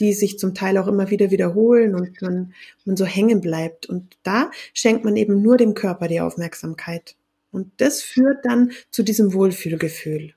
die 0.00 0.12
sich 0.12 0.38
zum 0.38 0.54
Teil 0.54 0.78
auch 0.78 0.86
immer 0.86 1.10
wieder 1.10 1.30
wiederholen 1.30 1.94
und 1.94 2.20
man, 2.22 2.54
man 2.84 2.96
so 2.96 3.04
hängen 3.04 3.40
bleibt. 3.40 3.86
Und 3.86 4.16
da 4.22 4.50
schenkt 4.72 5.04
man 5.04 5.16
eben 5.16 5.42
nur 5.42 5.56
dem 5.56 5.74
Körper 5.74 6.08
die 6.08 6.20
Aufmerksamkeit. 6.20 7.14
Und 7.52 7.70
das 7.76 8.02
führt 8.02 8.44
dann 8.44 8.72
zu 8.90 9.02
diesem 9.02 9.34
Wohlfühlgefühl. 9.34 10.34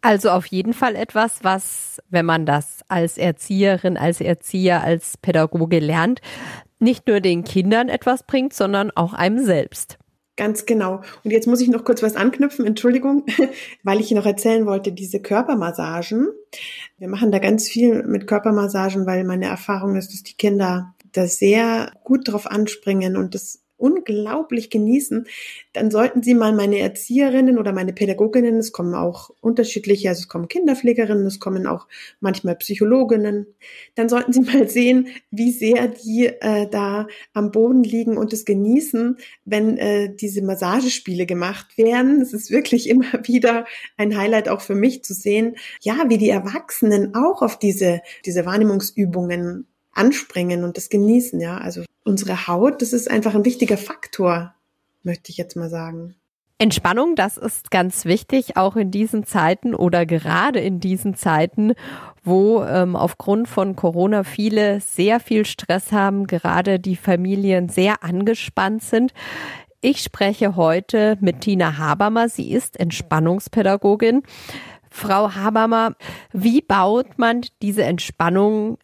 Also 0.00 0.30
auf 0.30 0.46
jeden 0.46 0.72
Fall 0.72 0.96
etwas, 0.96 1.44
was, 1.44 2.00
wenn 2.10 2.26
man 2.26 2.46
das 2.46 2.80
als 2.88 3.18
Erzieherin, 3.18 3.96
als 3.96 4.20
Erzieher, 4.20 4.82
als 4.82 5.16
Pädagoge 5.16 5.78
lernt, 5.78 6.20
nicht 6.80 7.06
nur 7.06 7.20
den 7.20 7.44
Kindern 7.44 7.88
etwas 7.88 8.24
bringt, 8.24 8.52
sondern 8.52 8.90
auch 8.90 9.12
einem 9.12 9.44
selbst. 9.44 9.98
Ganz 10.42 10.66
genau. 10.66 11.02
Und 11.22 11.30
jetzt 11.30 11.46
muss 11.46 11.60
ich 11.60 11.68
noch 11.68 11.84
kurz 11.84 12.02
was 12.02 12.16
anknüpfen, 12.16 12.66
Entschuldigung, 12.66 13.24
weil 13.84 14.00
ich 14.00 14.10
noch 14.10 14.26
erzählen 14.26 14.66
wollte, 14.66 14.90
diese 14.90 15.20
Körpermassagen. 15.22 16.30
Wir 16.98 17.06
machen 17.06 17.30
da 17.30 17.38
ganz 17.38 17.68
viel 17.68 18.02
mit 18.02 18.26
Körpermassagen, 18.26 19.06
weil 19.06 19.22
meine 19.22 19.46
Erfahrung 19.46 19.94
ist, 19.94 20.12
dass 20.12 20.24
die 20.24 20.34
Kinder 20.34 20.96
da 21.12 21.28
sehr 21.28 21.92
gut 22.02 22.26
drauf 22.26 22.50
anspringen 22.50 23.16
und 23.16 23.36
das 23.36 23.61
unglaublich 23.82 24.70
genießen, 24.70 25.26
dann 25.72 25.90
sollten 25.90 26.22
Sie 26.22 26.34
mal 26.34 26.52
meine 26.52 26.78
Erzieherinnen 26.78 27.58
oder 27.58 27.72
meine 27.72 27.92
Pädagoginnen, 27.92 28.56
es 28.58 28.70
kommen 28.70 28.94
auch 28.94 29.30
unterschiedliche, 29.40 30.08
also 30.08 30.20
es 30.20 30.28
kommen 30.28 30.46
Kinderpflegerinnen, 30.46 31.26
es 31.26 31.40
kommen 31.40 31.66
auch 31.66 31.88
manchmal 32.20 32.54
Psychologinnen, 32.54 33.46
dann 33.96 34.08
sollten 34.08 34.32
Sie 34.32 34.40
mal 34.52 34.68
sehen, 34.68 35.08
wie 35.30 35.50
sehr 35.50 35.88
die 35.88 36.26
äh, 36.26 36.68
da 36.70 37.08
am 37.34 37.50
Boden 37.50 37.82
liegen 37.82 38.16
und 38.16 38.32
es 38.32 38.44
genießen, 38.44 39.16
wenn 39.44 39.78
äh, 39.78 40.14
diese 40.14 40.42
Massagespiele 40.42 41.26
gemacht 41.26 41.76
werden. 41.76 42.22
Es 42.22 42.32
ist 42.32 42.52
wirklich 42.52 42.88
immer 42.92 43.12
wieder 43.24 43.66
ein 43.96 44.16
Highlight 44.16 44.48
auch 44.48 44.60
für 44.60 44.76
mich 44.76 45.02
zu 45.02 45.12
sehen, 45.12 45.56
ja, 45.80 46.04
wie 46.08 46.18
die 46.18 46.30
Erwachsenen 46.30 47.16
auch 47.16 47.42
auf 47.42 47.58
diese, 47.58 48.00
diese 48.24 48.46
Wahrnehmungsübungen 48.46 49.66
anspringen 49.92 50.64
und 50.64 50.76
das 50.76 50.88
genießen, 50.88 51.40
ja. 51.40 51.58
Also 51.58 51.84
unsere 52.04 52.46
Haut, 52.46 52.82
das 52.82 52.92
ist 52.92 53.10
einfach 53.10 53.34
ein 53.34 53.44
wichtiger 53.44 53.76
Faktor, 53.76 54.54
möchte 55.02 55.30
ich 55.30 55.36
jetzt 55.36 55.56
mal 55.56 55.70
sagen. 55.70 56.14
Entspannung, 56.58 57.16
das 57.16 57.38
ist 57.38 57.72
ganz 57.72 58.04
wichtig, 58.04 58.56
auch 58.56 58.76
in 58.76 58.92
diesen 58.92 59.24
Zeiten 59.24 59.74
oder 59.74 60.06
gerade 60.06 60.60
in 60.60 60.78
diesen 60.78 61.16
Zeiten, 61.16 61.72
wo 62.22 62.62
ähm, 62.62 62.94
aufgrund 62.94 63.48
von 63.48 63.74
Corona 63.74 64.22
viele 64.22 64.80
sehr 64.80 65.18
viel 65.18 65.44
Stress 65.44 65.90
haben, 65.90 66.28
gerade 66.28 66.78
die 66.78 66.94
Familien 66.94 67.68
sehr 67.68 68.04
angespannt 68.04 68.84
sind. 68.84 69.12
Ich 69.80 70.02
spreche 70.02 70.54
heute 70.54 71.18
mit 71.20 71.40
Tina 71.40 71.78
Habermer. 71.78 72.28
Sie 72.28 72.52
ist 72.52 72.78
Entspannungspädagogin. 72.78 74.22
Frau 74.88 75.34
Habermer, 75.34 75.96
wie 76.32 76.60
baut 76.60 77.18
man 77.18 77.40
diese 77.60 77.82
Entspannung 77.82 78.78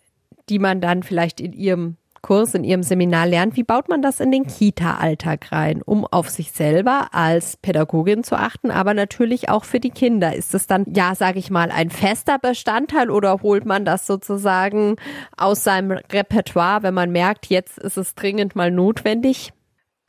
die 0.49 0.59
man 0.59 0.81
dann 0.81 1.03
vielleicht 1.03 1.41
in 1.41 1.53
ihrem 1.53 1.97
Kurs, 2.21 2.55
in 2.55 2.65
ihrem 2.65 2.83
Seminar 2.83 3.27
lernt, 3.27 3.57
wie 3.57 3.63
baut 3.63 3.89
man 3.89 4.03
das 4.03 4.21
in 4.21 4.33
den 4.33 4.47
Kita-Alltag 4.47 5.53
rein, 5.53 5.83
um 5.83 6.05
auf 6.05 6.29
sich 6.29 6.51
selber 6.51 7.09
als 7.13 7.57
Pädagogin 7.57 8.25
zu 8.25 8.37
achten, 8.37 8.71
aber 8.71 8.95
natürlich 8.95 9.49
auch 9.49 9.65
für 9.65 9.81
die 9.81 9.91
Kinder. 9.91 10.35
Ist 10.35 10.55
es 10.55 10.67
dann, 10.67 10.85
ja, 10.95 11.15
sage 11.15 11.39
ich 11.39 11.51
mal, 11.51 11.71
ein 11.71 11.91
fester 11.91 12.39
Bestandteil 12.39 13.11
oder 13.11 13.41
holt 13.43 13.65
man 13.67 13.85
das 13.85 14.07
sozusagen 14.07 14.97
aus 15.37 15.65
seinem 15.65 15.93
Repertoire, 15.93 16.83
wenn 16.83 16.95
man 16.95 17.13
merkt, 17.13 17.47
jetzt 17.47 17.79
ist 17.79 17.97
es 17.97 18.15
dringend 18.15 18.57
mal 18.57 18.71
notwendig? 18.71 19.53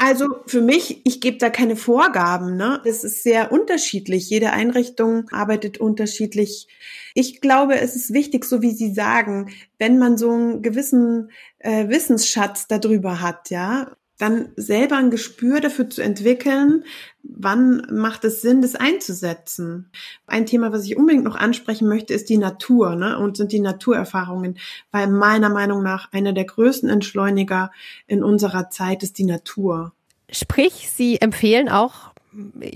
Also 0.02 0.28
für 0.48 0.62
mich, 0.62 1.02
ich 1.06 1.20
gebe 1.20 1.38
da 1.38 1.50
keine 1.50 1.76
Vorgaben. 1.76 2.56
Ne? 2.56 2.82
Es 2.86 3.04
ist 3.04 3.22
sehr 3.22 3.52
unterschiedlich. 3.52 4.30
Jede 4.30 4.52
Einrichtung 4.52 5.28
arbeitet 5.30 5.78
unterschiedlich. 5.78 6.70
Ich 7.16 7.42
glaube, 7.42 7.78
es 7.80 7.98
ist 7.98 8.14
wichtig, 8.14 8.46
so 8.46 8.62
wie 8.62 8.72
Sie 8.72 8.94
sagen, 8.94 9.52
wenn 9.78 10.00
man 10.00 10.18
so 10.18 10.32
einen 10.32 10.62
gewissen 10.62 11.32
äh, 11.60 11.90
Wissensschatz 11.90 12.68
darüber 12.68 13.20
hat, 13.20 13.50
ja, 13.50 13.92
dann 14.20 14.50
selber 14.58 14.98
ein 14.98 15.10
Gespür 15.10 15.62
dafür 15.62 15.90
zu 15.90 16.04
entwickeln, 16.04 16.84
wann 17.24 17.88
macht 17.90 18.26
es 18.26 18.42
Sinn, 18.42 18.62
das 18.62 18.76
einzusetzen. 18.76 19.90
Ein 20.28 20.46
Thema, 20.46 20.72
was 20.72 20.86
ich 20.86 20.98
unbedingt 20.98 21.24
noch 21.24 21.38
ansprechen 21.38 21.88
möchte, 21.88 22.14
ist 22.14 22.30
die 22.30 22.38
Natur 22.38 22.96
ne? 22.96 23.18
und 23.18 23.38
sind 23.38 23.54
die 23.54 23.62
Naturerfahrungen, 23.62 24.60
weil 24.92 25.08
meiner 25.08 25.50
Meinung 25.50 25.82
nach 25.82 26.12
einer 26.12 26.34
der 26.34 26.46
größten 26.46 26.90
Entschleuniger 26.90 27.72
in 28.08 28.22
unserer 28.22 28.70
Zeit 28.70 29.04
ist 29.04 29.18
die 29.18 29.24
Natur. 29.24 29.94
Sprich, 30.30 30.90
Sie 30.92 31.20
empfehlen 31.20 31.70
auch 31.70 32.12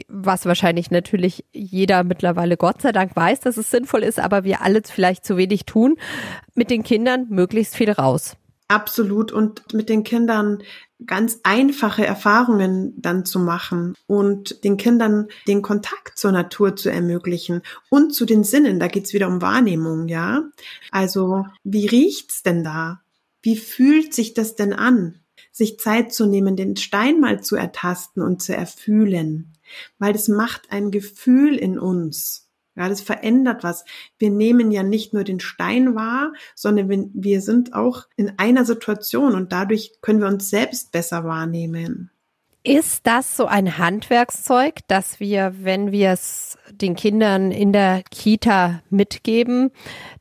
was 0.08 0.48
wahrscheinlich 0.48 0.90
natürlich 0.90 1.46
jeder 1.54 2.04
mittlerweile 2.04 2.58
Gott 2.58 2.82
sei 2.82 2.92
Dank 2.92 3.16
weiß, 3.16 3.42
dass 3.42 3.58
es 3.58 3.70
sinnvoll 3.70 4.02
ist, 4.02 4.20
aber 4.20 4.44
wir 4.44 4.62
alle 4.62 4.82
vielleicht 4.84 5.26
zu 5.26 5.38
wenig 5.38 5.66
tun, 5.66 5.96
mit 6.56 6.72
den 6.72 6.82
Kindern 6.82 7.28
möglichst 7.30 7.76
viel 7.76 7.92
raus. 7.92 8.36
Absolut. 8.68 9.32
Und 9.32 9.74
mit 9.74 9.90
den 9.90 10.04
Kindern 10.04 10.64
ganz 11.06 11.40
einfache 11.44 12.06
Erfahrungen 12.06 12.94
dann 12.98 13.26
zu 13.26 13.40
machen 13.40 13.96
und 14.08 14.64
den 14.64 14.78
Kindern 14.78 15.28
den 15.48 15.62
Kontakt 15.62 16.18
zur 16.18 16.32
Natur 16.32 16.76
zu 16.76 16.90
ermöglichen 16.90 17.62
und 17.90 18.14
zu 18.16 18.26
den 18.26 18.44
Sinnen. 18.44 18.80
Da 18.80 18.88
geht's 18.88 19.14
wieder 19.14 19.28
um 19.28 19.42
Wahrnehmung, 19.42 20.08
ja. 20.08 20.44
Also, 20.92 21.46
wie 21.64 21.88
riecht's 21.88 22.44
denn 22.44 22.64
da? 22.64 23.02
Wie 23.42 23.58
fühlt 23.58 24.14
sich 24.14 24.34
das 24.34 24.56
denn 24.56 24.74
an? 24.74 25.20
Sich 25.52 25.78
Zeit 25.80 26.14
zu 26.14 26.26
nehmen, 26.26 26.56
den 26.56 26.78
Stein 26.78 27.20
mal 27.20 27.44
zu 27.44 27.56
ertasten 27.56 28.24
und 28.24 28.42
zu 28.42 28.56
erfühlen, 28.56 29.54
weil 30.00 30.14
das 30.14 30.28
macht 30.28 30.72
ein 30.72 30.90
Gefühl 30.90 31.58
in 31.58 31.78
uns. 31.78 32.43
Ja, 32.76 32.90
das 32.90 33.02
verändert 33.02 33.64
was. 33.64 33.86
Wir 34.18 34.32
nehmen 34.32 34.72
ja 34.72 34.82
nicht 34.82 35.14
nur 35.14 35.24
den 35.24 35.40
Stein 35.40 35.96
wahr, 35.96 36.34
sondern 36.56 37.12
wir 37.14 37.42
sind 37.42 37.74
auch 37.74 38.06
in 38.16 38.34
einer 38.38 38.66
Situation 38.66 39.36
und 39.36 39.52
dadurch 39.52 39.94
können 40.02 40.22
wir 40.22 40.28
uns 40.28 40.50
selbst 40.50 40.92
besser 40.92 41.24
wahrnehmen. 41.24 42.10
Ist 42.66 43.06
das 43.06 43.36
so 43.36 43.46
ein 43.46 43.78
Handwerkszeug, 43.78 44.80
dass 44.88 45.20
wir, 45.20 45.54
wenn 45.60 45.92
wir 45.92 46.12
es 46.12 46.58
den 46.72 46.96
Kindern 46.96 47.52
in 47.52 47.74
der 47.74 48.04
Kita 48.10 48.82
mitgeben, 48.90 49.72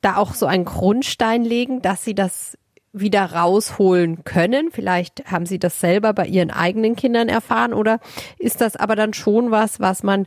da 0.00 0.16
auch 0.16 0.34
so 0.34 0.46
einen 0.46 0.64
Grundstein 0.64 1.44
legen, 1.44 1.82
dass 1.82 2.04
sie 2.04 2.16
das 2.16 2.58
wieder 2.92 3.32
rausholen 3.32 4.24
können? 4.24 4.70
Vielleicht 4.72 5.30
haben 5.30 5.46
sie 5.46 5.60
das 5.60 5.78
selber 5.78 6.12
bei 6.14 6.26
ihren 6.26 6.50
eigenen 6.50 6.96
Kindern 6.96 7.28
erfahren 7.28 7.72
oder 7.72 8.00
ist 8.38 8.60
das 8.60 8.74
aber 8.74 8.96
dann 8.96 9.14
schon 9.14 9.52
was, 9.52 9.78
was 9.78 10.02
man 10.02 10.26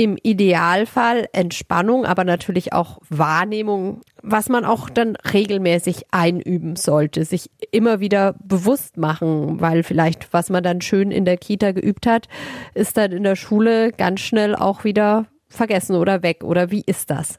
im 0.00 0.16
Idealfall 0.22 1.28
Entspannung, 1.34 2.06
aber 2.06 2.24
natürlich 2.24 2.72
auch 2.72 3.02
Wahrnehmung, 3.10 4.00
was 4.22 4.48
man 4.48 4.64
auch 4.64 4.88
dann 4.88 5.14
regelmäßig 5.16 6.06
einüben 6.10 6.76
sollte, 6.76 7.26
sich 7.26 7.50
immer 7.70 8.00
wieder 8.00 8.34
bewusst 8.42 8.96
machen, 8.96 9.60
weil 9.60 9.82
vielleicht, 9.82 10.32
was 10.32 10.48
man 10.48 10.64
dann 10.64 10.80
schön 10.80 11.10
in 11.10 11.26
der 11.26 11.36
Kita 11.36 11.72
geübt 11.72 12.06
hat, 12.06 12.28
ist 12.72 12.96
dann 12.96 13.12
in 13.12 13.24
der 13.24 13.36
Schule 13.36 13.92
ganz 13.92 14.20
schnell 14.20 14.56
auch 14.56 14.84
wieder 14.84 15.26
vergessen 15.48 15.96
oder 15.96 16.22
weg. 16.22 16.44
Oder 16.44 16.70
wie 16.70 16.82
ist 16.86 17.10
das? 17.10 17.38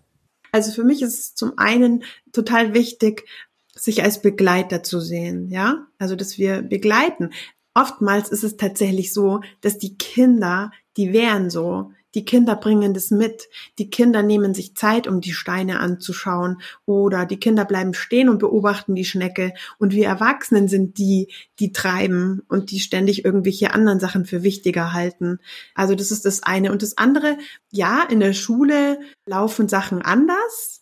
Also 0.52 0.72
für 0.72 0.84
mich 0.84 1.02
ist 1.02 1.18
es 1.18 1.34
zum 1.34 1.54
einen 1.58 2.04
total 2.32 2.76
wichtig, 2.76 3.26
sich 3.74 4.04
als 4.04 4.22
Begleiter 4.22 4.84
zu 4.84 5.00
sehen, 5.00 5.50
ja? 5.50 5.88
Also, 5.98 6.16
dass 6.16 6.38
wir 6.38 6.62
begleiten. 6.62 7.32
Oftmals 7.74 8.30
ist 8.30 8.44
es 8.44 8.56
tatsächlich 8.56 9.14
so, 9.14 9.42
dass 9.62 9.80
die 9.80 9.98
Kinder, 9.98 10.70
die 10.96 11.12
wären 11.12 11.50
so, 11.50 11.92
die 12.16 12.26
Kinder 12.26 12.56
bringen 12.56 12.94
das 12.94 13.12
mit. 13.12 13.50
Die 13.78 13.90
Kinder 13.90 14.24
nehmen 14.24 14.54
sich 14.54 14.76
Zeit, 14.76 15.08
um 15.08 15.22
die 15.22 15.34
Steine 15.34 15.80
anzuschauen 15.80 16.62
oder 16.86 17.26
die 17.26 17.40
Kinder 17.40 17.66
bleiben 17.66 17.94
stehen 17.94 18.30
und 18.30 18.40
beobachten 18.40 18.96
die 18.96 19.06
Schnecke 19.06 19.54
und 19.78 19.94
wir 19.94 20.08
Erwachsenen 20.08 20.68
sind 20.68 20.98
die, 20.98 21.32
die 21.60 21.72
treiben 21.72 22.42
und 22.48 22.72
die 22.72 22.80
ständig 22.80 23.26
irgendwelche 23.26 23.74
anderen 23.74 24.00
Sachen 24.00 24.26
für 24.26 24.44
wichtiger 24.44 24.94
halten. 24.94 25.40
Also 25.76 25.96
das 25.96 26.12
ist 26.12 26.26
das 26.26 26.44
eine. 26.44 26.72
Und 26.72 26.82
das 26.82 26.98
andere, 26.98 27.38
ja, 27.70 28.04
in 28.10 28.20
der 28.20 28.34
Schule 28.34 29.00
laufen 29.26 29.68
Sachen 29.68 30.02
anders 30.02 30.81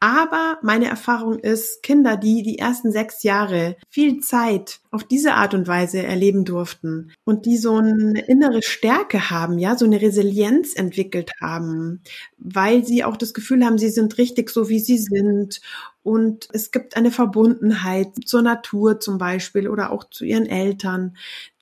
aber 0.00 0.58
meine 0.62 0.86
Erfahrung 0.86 1.38
ist, 1.40 1.82
Kinder, 1.82 2.16
die 2.16 2.42
die 2.42 2.58
ersten 2.58 2.92
sechs 2.92 3.24
Jahre 3.24 3.76
viel 3.88 4.20
Zeit 4.20 4.80
auf 4.90 5.02
diese 5.02 5.34
Art 5.34 5.54
und 5.54 5.66
Weise 5.66 6.02
erleben 6.02 6.44
durften 6.44 7.12
und 7.24 7.46
die 7.46 7.56
so 7.56 7.76
eine 7.76 8.20
innere 8.26 8.62
Stärke 8.62 9.30
haben, 9.30 9.58
ja, 9.58 9.76
so 9.76 9.84
eine 9.84 10.00
Resilienz 10.00 10.74
entwickelt 10.74 11.32
haben, 11.40 12.02
weil 12.38 12.84
sie 12.84 13.02
auch 13.02 13.16
das 13.16 13.34
Gefühl 13.34 13.64
haben, 13.64 13.78
sie 13.78 13.90
sind 13.90 14.18
richtig 14.18 14.50
so, 14.50 14.68
wie 14.68 14.80
sie 14.80 14.98
sind 14.98 15.60
und 16.04 16.48
es 16.52 16.70
gibt 16.70 16.96
eine 16.96 17.10
Verbundenheit 17.10 18.12
zur 18.24 18.42
Natur 18.42 19.00
zum 19.00 19.18
Beispiel 19.18 19.68
oder 19.68 19.90
auch 19.90 20.04
zu 20.08 20.24
ihren 20.24 20.46
Eltern, 20.46 21.16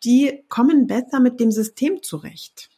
die 0.04 0.44
kommen 0.48 0.86
besser 0.86 1.20
mit 1.20 1.40
dem 1.40 1.50
System 1.50 2.02
zurecht. 2.02 2.68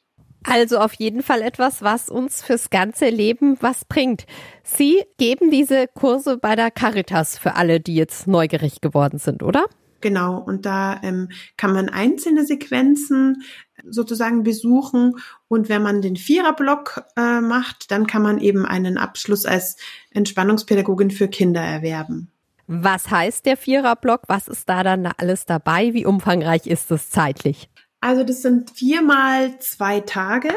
Also 0.51 0.79
auf 0.79 0.95
jeden 0.95 1.23
Fall 1.23 1.43
etwas, 1.43 1.83
was 1.83 2.09
uns 2.09 2.43
fürs 2.43 2.71
ganze 2.71 3.11
Leben 3.11 3.59
was 3.61 3.85
bringt. 3.85 4.25
Sie 4.63 5.05
geben 5.19 5.51
diese 5.51 5.89
Kurse 5.89 6.39
bei 6.39 6.57
der 6.57 6.71
Caritas 6.71 7.37
für 7.37 7.55
alle, 7.55 7.81
die 7.81 7.95
jetzt 7.95 8.27
neugierig 8.27 8.81
geworden 8.81 9.19
sind, 9.19 9.43
oder? 9.43 9.67
Genau, 10.01 10.39
und 10.39 10.65
da 10.65 11.01
ähm, 11.03 11.29
kann 11.59 11.75
man 11.75 11.91
einzelne 11.91 12.47
Sequenzen 12.47 13.43
sozusagen 13.85 14.43
besuchen. 14.43 15.17
Und 15.49 15.69
wenn 15.69 15.83
man 15.83 16.01
den 16.01 16.17
Viererblock 16.17 17.05
äh, 17.17 17.41
macht, 17.43 17.91
dann 17.91 18.07
kann 18.07 18.23
man 18.23 18.39
eben 18.39 18.65
einen 18.65 18.97
Abschluss 18.97 19.45
als 19.45 19.77
Entspannungspädagogin 20.13 21.11
für 21.11 21.29
Kinder 21.29 21.61
erwerben. 21.61 22.31
Was 22.69 23.11
heißt 23.11 23.45
der 23.45 23.59
Viererblock? 23.59 24.23
Was 24.29 24.49
ist 24.49 24.67
da 24.69 24.83
dann 24.83 25.07
alles 25.19 25.45
dabei? 25.45 25.93
Wie 25.93 26.07
umfangreich 26.07 26.67
ist 26.67 26.91
es 26.91 27.11
zeitlich? 27.11 27.69
Also 28.01 28.25
das 28.25 28.43
sind 28.43 28.71
viermal 28.71 29.59
zwei 29.61 30.01
Tage. 30.01 30.51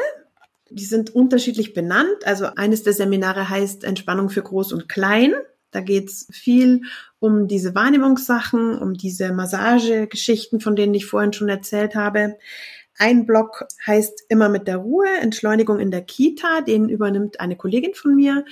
Die 0.70 0.84
sind 0.84 1.14
unterschiedlich 1.14 1.74
benannt. 1.74 2.24
Also 2.24 2.46
eines 2.56 2.82
der 2.82 2.92
Seminare 2.92 3.48
heißt 3.48 3.84
Entspannung 3.84 4.30
für 4.30 4.42
Groß 4.42 4.72
und 4.72 4.88
Klein. 4.88 5.34
Da 5.70 5.80
geht's 5.80 6.28
viel 6.30 6.82
um 7.18 7.48
diese 7.48 7.74
Wahrnehmungssachen, 7.74 8.78
um 8.78 8.94
diese 8.94 9.32
Massagegeschichten, 9.32 10.60
von 10.60 10.76
denen 10.76 10.94
ich 10.94 11.06
vorhin 11.06 11.32
schon 11.32 11.48
erzählt 11.48 11.94
habe. 11.94 12.36
Ein 12.98 13.26
Block 13.26 13.66
heißt 13.86 14.24
immer 14.28 14.48
mit 14.48 14.68
der 14.68 14.76
Ruhe, 14.76 15.08
Entschleunigung 15.20 15.80
in 15.80 15.90
der 15.90 16.02
Kita, 16.02 16.60
den 16.60 16.88
übernimmt 16.88 17.40
eine 17.40 17.56
Kollegin 17.56 17.94
von 17.94 18.14
mir. 18.14 18.44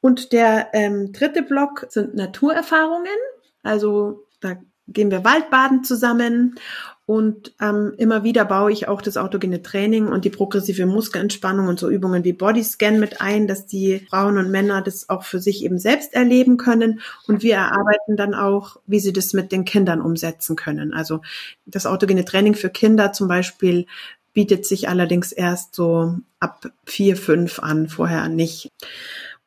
Und 0.00 0.32
der 0.32 0.70
ähm, 0.72 1.12
dritte 1.12 1.42
Block 1.42 1.86
sind 1.90 2.14
Naturerfahrungen. 2.14 3.12
Also 3.62 4.26
da 4.40 4.56
gehen 4.88 5.10
wir 5.10 5.22
Waldbaden 5.22 5.84
zusammen 5.84 6.56
und 7.04 7.52
ähm, 7.60 7.94
immer 7.98 8.22
wieder 8.22 8.44
baue 8.44 8.70
ich 8.70 8.86
auch 8.86 9.02
das 9.02 9.16
autogene 9.16 9.60
Training 9.60 10.06
und 10.06 10.24
die 10.24 10.30
progressive 10.30 10.86
Muskelentspannung 10.86 11.66
und 11.66 11.80
so 11.80 11.90
Übungen 11.90 12.22
wie 12.22 12.32
Bodyscan 12.32 13.00
mit 13.00 13.20
ein, 13.20 13.48
dass 13.48 13.66
die 13.66 14.06
Frauen 14.08 14.38
und 14.38 14.50
Männer 14.50 14.82
das 14.82 15.08
auch 15.08 15.24
für 15.24 15.40
sich 15.40 15.64
eben 15.64 15.78
selbst 15.78 16.14
erleben 16.14 16.58
können. 16.58 17.00
Und 17.26 17.42
wir 17.42 17.56
erarbeiten 17.56 18.16
dann 18.16 18.34
auch, 18.34 18.76
wie 18.86 19.00
sie 19.00 19.12
das 19.12 19.32
mit 19.32 19.50
den 19.50 19.64
Kindern 19.64 20.00
umsetzen 20.00 20.54
können. 20.54 20.94
Also 20.94 21.22
das 21.66 21.86
autogene 21.86 22.24
Training 22.24 22.54
für 22.54 22.70
Kinder 22.70 23.12
zum 23.12 23.26
Beispiel 23.26 23.86
bietet 24.32 24.64
sich 24.64 24.88
allerdings 24.88 25.32
erst 25.32 25.74
so 25.74 26.14
ab 26.38 26.70
vier, 26.86 27.16
fünf 27.16 27.58
an, 27.58 27.88
vorher 27.88 28.28
nicht. 28.28 28.68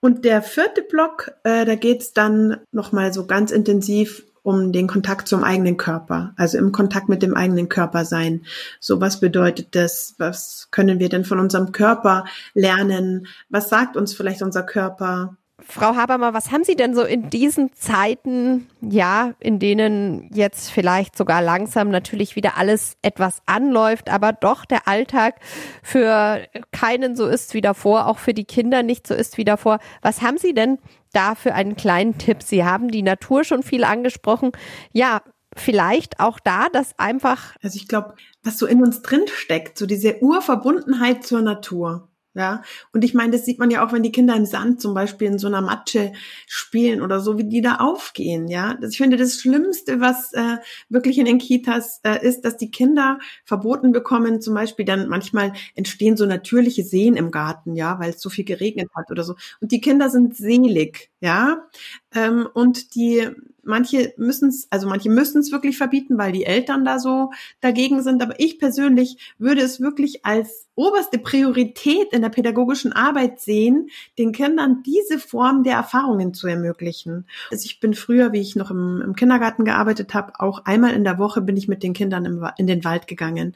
Und 0.01 0.25
der 0.25 0.41
vierte 0.41 0.81
Block, 0.81 1.31
äh, 1.43 1.65
da 1.65 1.75
geht's 1.75 2.11
dann 2.11 2.57
nochmal 2.71 3.13
so 3.13 3.25
ganz 3.25 3.49
intensiv 3.49 4.23
um 4.45 4.71
den 4.71 4.85
Kontakt 4.85 5.27
zum 5.27 5.43
eigenen 5.43 5.75
Körper, 5.75 6.33
also 6.37 6.59
im 6.59 6.71
Kontakt 6.71 7.09
mit 7.09 7.23
dem 7.23 7.35
eigenen 7.35 7.67
Körper 7.67 8.05
sein. 8.05 8.45
So, 8.79 9.01
was 9.01 9.19
bedeutet 9.19 9.73
das? 9.73 10.13
Was 10.19 10.67
können 10.69 10.99
wir 10.99 11.09
denn 11.09 11.25
von 11.25 11.39
unserem 11.39 11.71
Körper 11.71 12.25
lernen? 12.53 13.25
Was 13.49 13.69
sagt 13.69 13.97
uns 13.97 14.13
vielleicht 14.13 14.43
unser 14.43 14.61
Körper? 14.61 15.35
Frau 15.67 15.95
Habermer, 15.95 16.33
was 16.35 16.51
haben 16.51 16.63
Sie 16.63 16.75
denn 16.75 16.93
so 16.93 17.01
in 17.01 17.31
diesen 17.31 17.73
Zeiten, 17.73 18.67
ja, 18.81 19.33
in 19.39 19.57
denen 19.57 20.29
jetzt 20.31 20.69
vielleicht 20.69 21.17
sogar 21.17 21.41
langsam 21.41 21.89
natürlich 21.89 22.35
wieder 22.35 22.55
alles 22.57 22.97
etwas 23.01 23.41
anläuft, 23.47 24.11
aber 24.11 24.31
doch 24.31 24.65
der 24.65 24.87
Alltag 24.87 25.35
für 25.81 26.41
keinen 26.71 27.15
so 27.15 27.25
ist 27.25 27.55
wie 27.55 27.61
davor, 27.61 28.05
auch 28.05 28.19
für 28.19 28.35
die 28.35 28.45
Kinder 28.45 28.83
nicht 28.83 29.07
so 29.07 29.15
ist 29.15 29.37
wie 29.37 29.45
davor. 29.45 29.79
Was 30.03 30.21
haben 30.21 30.37
Sie 30.37 30.53
denn 30.53 30.77
da 31.15 31.35
für 31.35 31.53
einen 31.53 31.75
kleinen 31.75 32.17
Tipp? 32.17 32.43
Sie 32.43 32.63
haben 32.63 32.89
die 32.89 33.03
Natur 33.03 33.43
schon 33.43 33.63
viel 33.63 33.83
angesprochen. 33.83 34.51
Ja, 34.91 35.21
vielleicht 35.55 36.19
auch 36.19 36.39
da, 36.39 36.67
dass 36.69 36.97
einfach. 36.99 37.55
Also 37.61 37.77
ich 37.77 37.87
glaube, 37.87 38.15
was 38.43 38.57
so 38.57 38.65
in 38.65 38.81
uns 38.83 39.01
drin 39.01 39.23
steckt, 39.27 39.77
so 39.77 39.85
diese 39.85 40.21
Urverbundenheit 40.21 41.23
zur 41.23 41.41
Natur. 41.41 42.09
Ja, 42.35 42.63
und 42.91 43.03
ich 43.05 43.13
meine, 43.13 43.31
das 43.31 43.45
sieht 43.45 43.59
man 43.59 43.71
ja 43.71 43.85
auch, 43.85 43.93
wenn 43.93 44.03
die 44.03 44.11
Kinder 44.11 44.35
im 44.35 44.45
Sand 44.45 44.81
zum 44.81 44.93
Beispiel 44.93 45.27
in 45.29 45.39
so 45.39 45.47
einer 45.47 45.61
Matsche 45.61 46.11
spielen 46.47 47.01
oder 47.01 47.21
so, 47.21 47.37
wie 47.37 47.45
die 47.45 47.61
da 47.61 47.77
aufgehen. 47.77 48.49
Ja, 48.49 48.77
ich 48.87 48.97
finde, 48.97 49.15
das 49.15 49.35
Schlimmste, 49.39 50.01
was 50.01 50.33
äh, 50.33 50.57
wirklich 50.89 51.17
in 51.17 51.25
den 51.25 51.37
Kitas 51.37 52.01
äh, 52.03 52.25
ist, 52.27 52.41
dass 52.43 52.57
die 52.57 52.71
Kinder 52.71 53.19
verboten 53.45 53.93
bekommen, 53.93 54.41
zum 54.41 54.53
Beispiel 54.53 54.83
dann 54.85 55.07
manchmal 55.07 55.53
entstehen 55.75 56.17
so 56.17 56.25
natürliche 56.25 56.83
Seen 56.83 57.15
im 57.15 57.31
Garten, 57.31 57.75
ja, 57.75 57.99
weil 57.99 58.09
es 58.11 58.21
so 58.21 58.29
viel 58.29 58.43
geregnet 58.45 58.89
hat 58.95 59.09
oder 59.11 59.23
so. 59.23 59.35
Und 59.61 59.71
die 59.71 59.79
Kinder 59.81 60.09
sind 60.09 60.35
selig, 60.35 61.11
ja, 61.21 61.65
ähm, 62.13 62.47
und 62.53 62.95
die 62.95 63.29
manche 63.65 64.13
müssen 64.17 64.49
es, 64.49 64.67
also 64.69 64.87
manche 64.87 65.09
müssen 65.09 65.39
es 65.39 65.51
wirklich 65.51 65.77
verbieten, 65.77 66.17
weil 66.17 66.31
die 66.31 66.45
Eltern 66.45 66.85
da 66.85 66.99
so 66.99 67.31
dagegen 67.61 68.01
sind. 68.01 68.21
Aber 68.21 68.39
ich 68.39 68.59
persönlich 68.59 69.33
würde 69.37 69.61
es 69.61 69.81
wirklich 69.81 70.25
als 70.25 70.67
oberste 70.75 71.17
Priorität 71.17 72.13
in 72.13 72.21
der 72.21 72.29
pädagogischen 72.29 72.93
Arbeit 72.93 73.41
sehen, 73.41 73.89
den 74.17 74.31
Kindern 74.31 74.83
diese 74.83 75.19
Form 75.19 75.63
der 75.63 75.73
Erfahrungen 75.73 76.33
zu 76.33 76.47
ermöglichen. 76.47 77.25
Also 77.51 77.65
ich 77.65 77.79
bin 77.79 77.93
früher, 77.93 78.31
wie 78.31 78.41
ich 78.41 78.55
noch 78.55 78.71
im, 78.71 79.01
im 79.01 79.15
Kindergarten 79.15 79.65
gearbeitet 79.65 80.13
habe, 80.13 80.33
auch 80.39 80.65
einmal 80.65 80.93
in 80.93 81.03
der 81.03 81.17
Woche 81.17 81.41
bin 81.41 81.57
ich 81.57 81.67
mit 81.67 81.83
den 81.83 81.93
Kindern 81.93 82.25
im, 82.25 82.47
in 82.57 82.67
den 82.67 82.83
Wald 82.83 83.07
gegangen. 83.07 83.55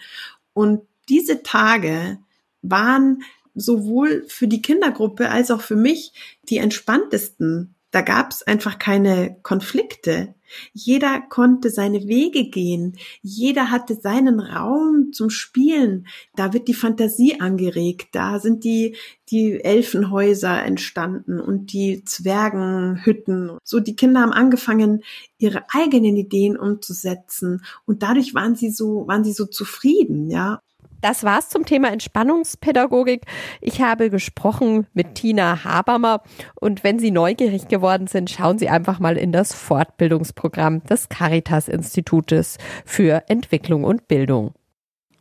Und 0.53 0.81
diese 1.07 1.43
Tage 1.43 2.19
waren 2.61 3.23
sowohl 3.55 4.25
für 4.27 4.47
die 4.47 4.61
Kindergruppe 4.61 5.29
als 5.29 5.51
auch 5.51 5.61
für 5.61 5.75
mich 5.75 6.13
die 6.49 6.57
entspanntesten 6.57 7.75
da 7.91 8.01
gab 8.01 8.31
es 8.31 8.43
einfach 8.43 8.77
keine 8.79 9.37
Konflikte. 9.41 10.35
Jeder 10.73 11.21
konnte 11.21 11.69
seine 11.69 12.07
Wege 12.07 12.49
gehen. 12.49 12.97
Jeder 13.21 13.71
hatte 13.71 13.95
seinen 13.95 14.39
Raum 14.39 15.11
zum 15.11 15.29
Spielen. 15.29 16.07
Da 16.35 16.53
wird 16.53 16.67
die 16.67 16.73
Fantasie 16.73 17.39
angeregt. 17.39 18.09
Da 18.13 18.39
sind 18.39 18.63
die, 18.63 18.95
die 19.29 19.63
Elfenhäuser 19.63 20.63
entstanden 20.63 21.39
und 21.39 21.73
die 21.73 22.03
Zwergenhütten. 22.03 23.57
So, 23.63 23.79
die 23.79 23.95
Kinder 23.95 24.21
haben 24.21 24.33
angefangen, 24.33 25.03
ihre 25.37 25.65
eigenen 25.69 26.17
Ideen 26.17 26.57
umzusetzen. 26.57 27.63
Und 27.85 28.03
dadurch 28.03 28.33
waren 28.33 28.55
sie 28.55 28.71
so, 28.71 29.07
waren 29.07 29.23
sie 29.23 29.33
so 29.33 29.45
zufrieden, 29.45 30.29
ja. 30.29 30.61
Das 31.01 31.23
war's 31.23 31.49
zum 31.49 31.65
Thema 31.65 31.91
Entspannungspädagogik. 31.91 33.25
Ich 33.61 33.81
habe 33.81 34.09
gesprochen 34.09 34.85
mit 34.93 35.15
Tina 35.15 35.63
Habermer 35.63 36.21
und 36.55 36.83
wenn 36.83 36.99
Sie 36.99 37.11
neugierig 37.11 37.69
geworden 37.69 38.07
sind, 38.07 38.29
schauen 38.29 38.59
Sie 38.59 38.69
einfach 38.69 38.99
mal 38.99 39.17
in 39.17 39.31
das 39.31 39.53
Fortbildungsprogramm 39.53 40.83
des 40.83 41.07
Caritas 41.07 41.69
Institutes 41.69 42.57
für 42.85 43.23
Entwicklung 43.29 43.85
und 43.85 44.09
Bildung. 44.09 44.53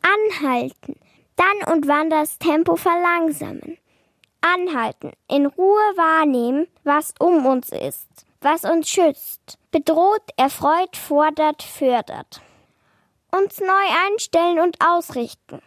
Anhalten. 0.02 0.96
Dann 1.36 1.72
und 1.72 1.86
wann 1.86 2.10
das 2.10 2.38
Tempo 2.38 2.74
verlangsamen. 2.74 3.78
Anhalten. 4.40 5.12
In 5.30 5.46
Ruhe 5.46 5.92
wahrnehmen, 5.94 6.66
was 6.82 7.14
um 7.20 7.46
uns 7.46 7.70
ist, 7.70 8.08
was 8.40 8.64
uns 8.64 8.88
schützt. 8.88 9.58
Bedroht, 9.70 10.22
erfreut, 10.36 10.96
fordert, 10.96 11.62
fördert 11.62 12.40
uns 13.30 13.60
neu 13.60 14.06
einstellen 14.06 14.60
und 14.60 14.76
ausrichten. 14.84 15.60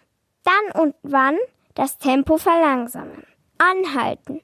Dann 0.44 0.82
und 0.82 0.96
wann 1.04 1.38
das 1.76 1.98
Tempo 1.98 2.38
verlangsamen. 2.38 3.26
Anhalten. 3.58 4.42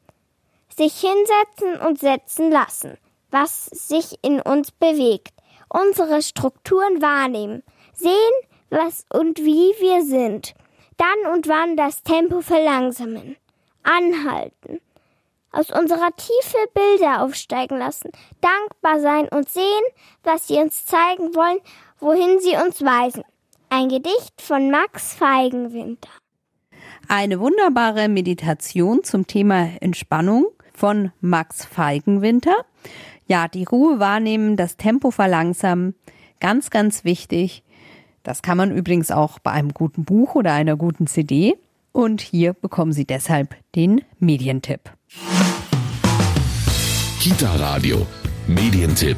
Sich 0.75 0.99
hinsetzen 0.99 1.79
und 1.87 1.99
setzen 1.99 2.51
lassen, 2.51 2.97
was 3.31 3.65
sich 3.65 4.19
in 4.21 4.41
uns 4.41 4.71
bewegt. 4.71 5.33
Unsere 5.69 6.21
Strukturen 6.21 7.01
wahrnehmen. 7.01 7.63
Sehen, 7.93 8.13
was 8.69 9.05
und 9.11 9.39
wie 9.39 9.73
wir 9.79 10.03
sind. 10.03 10.53
Dann 10.97 11.33
und 11.33 11.47
wann 11.47 11.75
das 11.75 12.03
Tempo 12.03 12.41
verlangsamen. 12.41 13.37
Anhalten. 13.83 14.81
Aus 15.51 15.71
unserer 15.71 16.15
Tiefe 16.15 16.57
Bilder 16.73 17.23
aufsteigen 17.23 17.79
lassen. 17.79 18.11
Dankbar 18.41 18.99
sein 18.99 19.27
und 19.29 19.49
sehen, 19.49 19.83
was 20.23 20.47
sie 20.47 20.57
uns 20.57 20.85
zeigen 20.85 21.33
wollen 21.33 21.59
wohin 21.99 22.39
sie 22.39 22.55
uns 22.55 22.81
weisen. 22.81 23.23
Ein 23.69 23.89
Gedicht 23.89 24.41
von 24.41 24.71
Max 24.71 25.13
Feigenwinter. 25.13 26.09
Eine 27.07 27.39
wunderbare 27.39 28.07
Meditation 28.07 29.03
zum 29.03 29.27
Thema 29.27 29.69
Entspannung 29.81 30.47
von 30.73 31.11
Max 31.21 31.65
Feigenwinter. 31.65 32.55
Ja, 33.27 33.47
die 33.47 33.65
Ruhe 33.65 33.99
wahrnehmen, 33.99 34.55
das 34.55 34.77
Tempo 34.77 35.11
verlangsamen, 35.11 35.95
ganz, 36.39 36.69
ganz 36.69 37.03
wichtig. 37.03 37.63
Das 38.23 38.41
kann 38.41 38.57
man 38.57 38.71
übrigens 38.71 39.11
auch 39.11 39.39
bei 39.39 39.51
einem 39.51 39.73
guten 39.73 40.05
Buch 40.05 40.35
oder 40.35 40.53
einer 40.53 40.75
guten 40.75 41.07
CD. 41.07 41.57
Und 41.91 42.21
hier 42.21 42.53
bekommen 42.53 42.91
Sie 42.91 43.05
deshalb 43.05 43.55
den 43.75 44.01
Medientipp. 44.19 44.91
Kita 47.19 47.55
Radio, 47.55 48.05
Medientipp. 48.47 49.17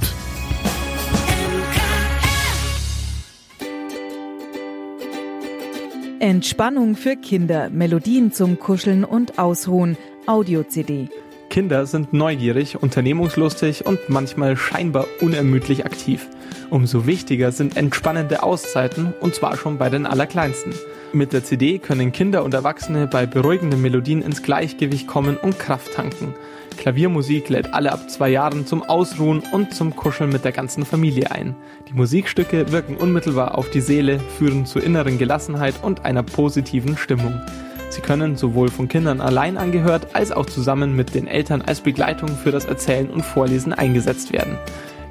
Entspannung 6.19 6.97
für 6.97 7.15
Kinder, 7.15 7.69
Melodien 7.69 8.33
zum 8.33 8.59
Kuscheln 8.59 9.05
und 9.05 9.39
Ausruhen, 9.39 9.97
Audio-CD. 10.25 11.07
Kinder 11.49 11.85
sind 11.85 12.11
neugierig, 12.11 12.81
unternehmungslustig 12.83 13.85
und 13.85 13.99
manchmal 14.09 14.57
scheinbar 14.57 15.07
unermüdlich 15.21 15.85
aktiv. 15.85 16.27
Umso 16.69 17.07
wichtiger 17.07 17.51
sind 17.51 17.77
entspannende 17.77 18.43
Auszeiten 18.43 19.13
und 19.19 19.33
zwar 19.33 19.57
schon 19.57 19.79
bei 19.79 19.89
den 19.89 20.05
Allerkleinsten. 20.05 20.73
Mit 21.13 21.33
der 21.33 21.43
CD 21.43 21.79
können 21.79 22.11
Kinder 22.11 22.43
und 22.43 22.53
Erwachsene 22.53 23.07
bei 23.07 23.25
beruhigenden 23.25 23.81
Melodien 23.81 24.21
ins 24.21 24.43
Gleichgewicht 24.43 25.07
kommen 25.07 25.37
und 25.37 25.57
Kraft 25.57 25.93
tanken. 25.95 26.35
Klaviermusik 26.77 27.49
lädt 27.49 27.73
alle 27.73 27.91
ab 27.91 28.09
zwei 28.09 28.29
Jahren 28.29 28.67
zum 28.67 28.83
Ausruhen 28.83 29.41
und 29.51 29.73
zum 29.73 29.95
Kuscheln 29.95 30.29
mit 30.29 30.45
der 30.45 30.51
ganzen 30.51 30.85
Familie 30.85 31.31
ein. 31.31 31.55
Die 31.89 31.93
Musikstücke 31.93 32.71
wirken 32.71 32.95
unmittelbar 32.95 33.57
auf 33.57 33.71
die 33.71 33.81
Seele, 33.81 34.19
führen 34.37 34.67
zur 34.67 34.83
inneren 34.83 35.17
Gelassenheit 35.17 35.73
und 35.81 36.05
einer 36.05 36.21
positiven 36.21 36.95
Stimmung. 36.97 37.41
Sie 37.89 38.01
können 38.01 38.35
sowohl 38.35 38.69
von 38.69 38.87
Kindern 38.87 39.19
allein 39.19 39.57
angehört 39.57 40.09
als 40.13 40.31
auch 40.31 40.45
zusammen 40.45 40.95
mit 40.95 41.15
den 41.15 41.25
Eltern 41.25 41.63
als 41.63 41.81
Begleitung 41.81 42.29
für 42.29 42.51
das 42.51 42.65
Erzählen 42.65 43.09
und 43.09 43.25
Vorlesen 43.25 43.73
eingesetzt 43.73 44.31
werden. 44.31 44.59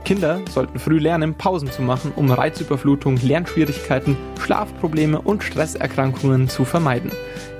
Kinder 0.04 0.40
sollten 0.50 0.78
früh 0.78 0.98
lernen, 0.98 1.34
Pausen 1.34 1.70
zu 1.70 1.82
machen, 1.82 2.12
um 2.16 2.30
Reizüberflutung, 2.30 3.16
Lernschwierigkeiten, 3.16 4.16
Schlafprobleme 4.40 5.20
und 5.20 5.42
Stresserkrankungen 5.42 6.48
zu 6.48 6.64
vermeiden. 6.64 7.12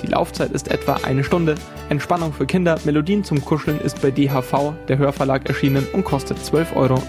Die 0.03 0.07
Laufzeit 0.07 0.53
ist 0.53 0.69
etwa 0.71 0.95
eine 1.05 1.25
Stunde. 1.25 1.57
Entspannung 1.89 2.33
für 2.33 2.47
Kinder, 2.47 2.79
Melodien 2.85 3.25
zum 3.25 3.45
Kuscheln 3.45 3.81
ist 3.81 4.01
bei 4.01 4.11
DHV, 4.11 4.73
der 4.89 4.99
Hörverlag, 4.99 5.49
erschienen 5.49 5.87
und 5.93 6.05
kostet 6.05 6.39
12,99 6.39 6.77
Euro. 6.77 7.03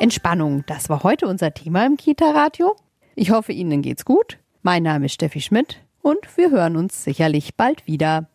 Entspannung, 0.00 0.64
das 0.66 0.88
war 0.88 1.04
heute 1.04 1.28
unser 1.28 1.54
Thema 1.54 1.86
im 1.86 1.96
Kita-Radio. 1.96 2.74
Ich 3.14 3.30
hoffe, 3.30 3.52
Ihnen 3.52 3.82
geht's 3.82 4.04
gut. 4.04 4.38
Mein 4.62 4.82
Name 4.82 5.06
ist 5.06 5.14
Steffi 5.14 5.40
Schmidt 5.40 5.78
und 6.02 6.36
wir 6.36 6.50
hören 6.50 6.76
uns 6.76 7.04
sicherlich 7.04 7.56
bald 7.56 7.86
wieder. 7.86 8.28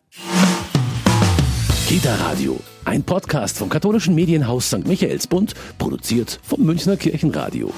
Kita 1.86 2.14
Radio, 2.16 2.58
ein 2.84 3.02
Podcast 3.02 3.56
vom 3.58 3.68
katholischen 3.68 4.14
Medienhaus 4.14 4.66
St. 4.66 4.86
Michaelsbund, 4.86 5.54
produziert 5.78 6.40
vom 6.42 6.62
Münchner 6.64 6.96
Kirchenradio. 6.96 7.72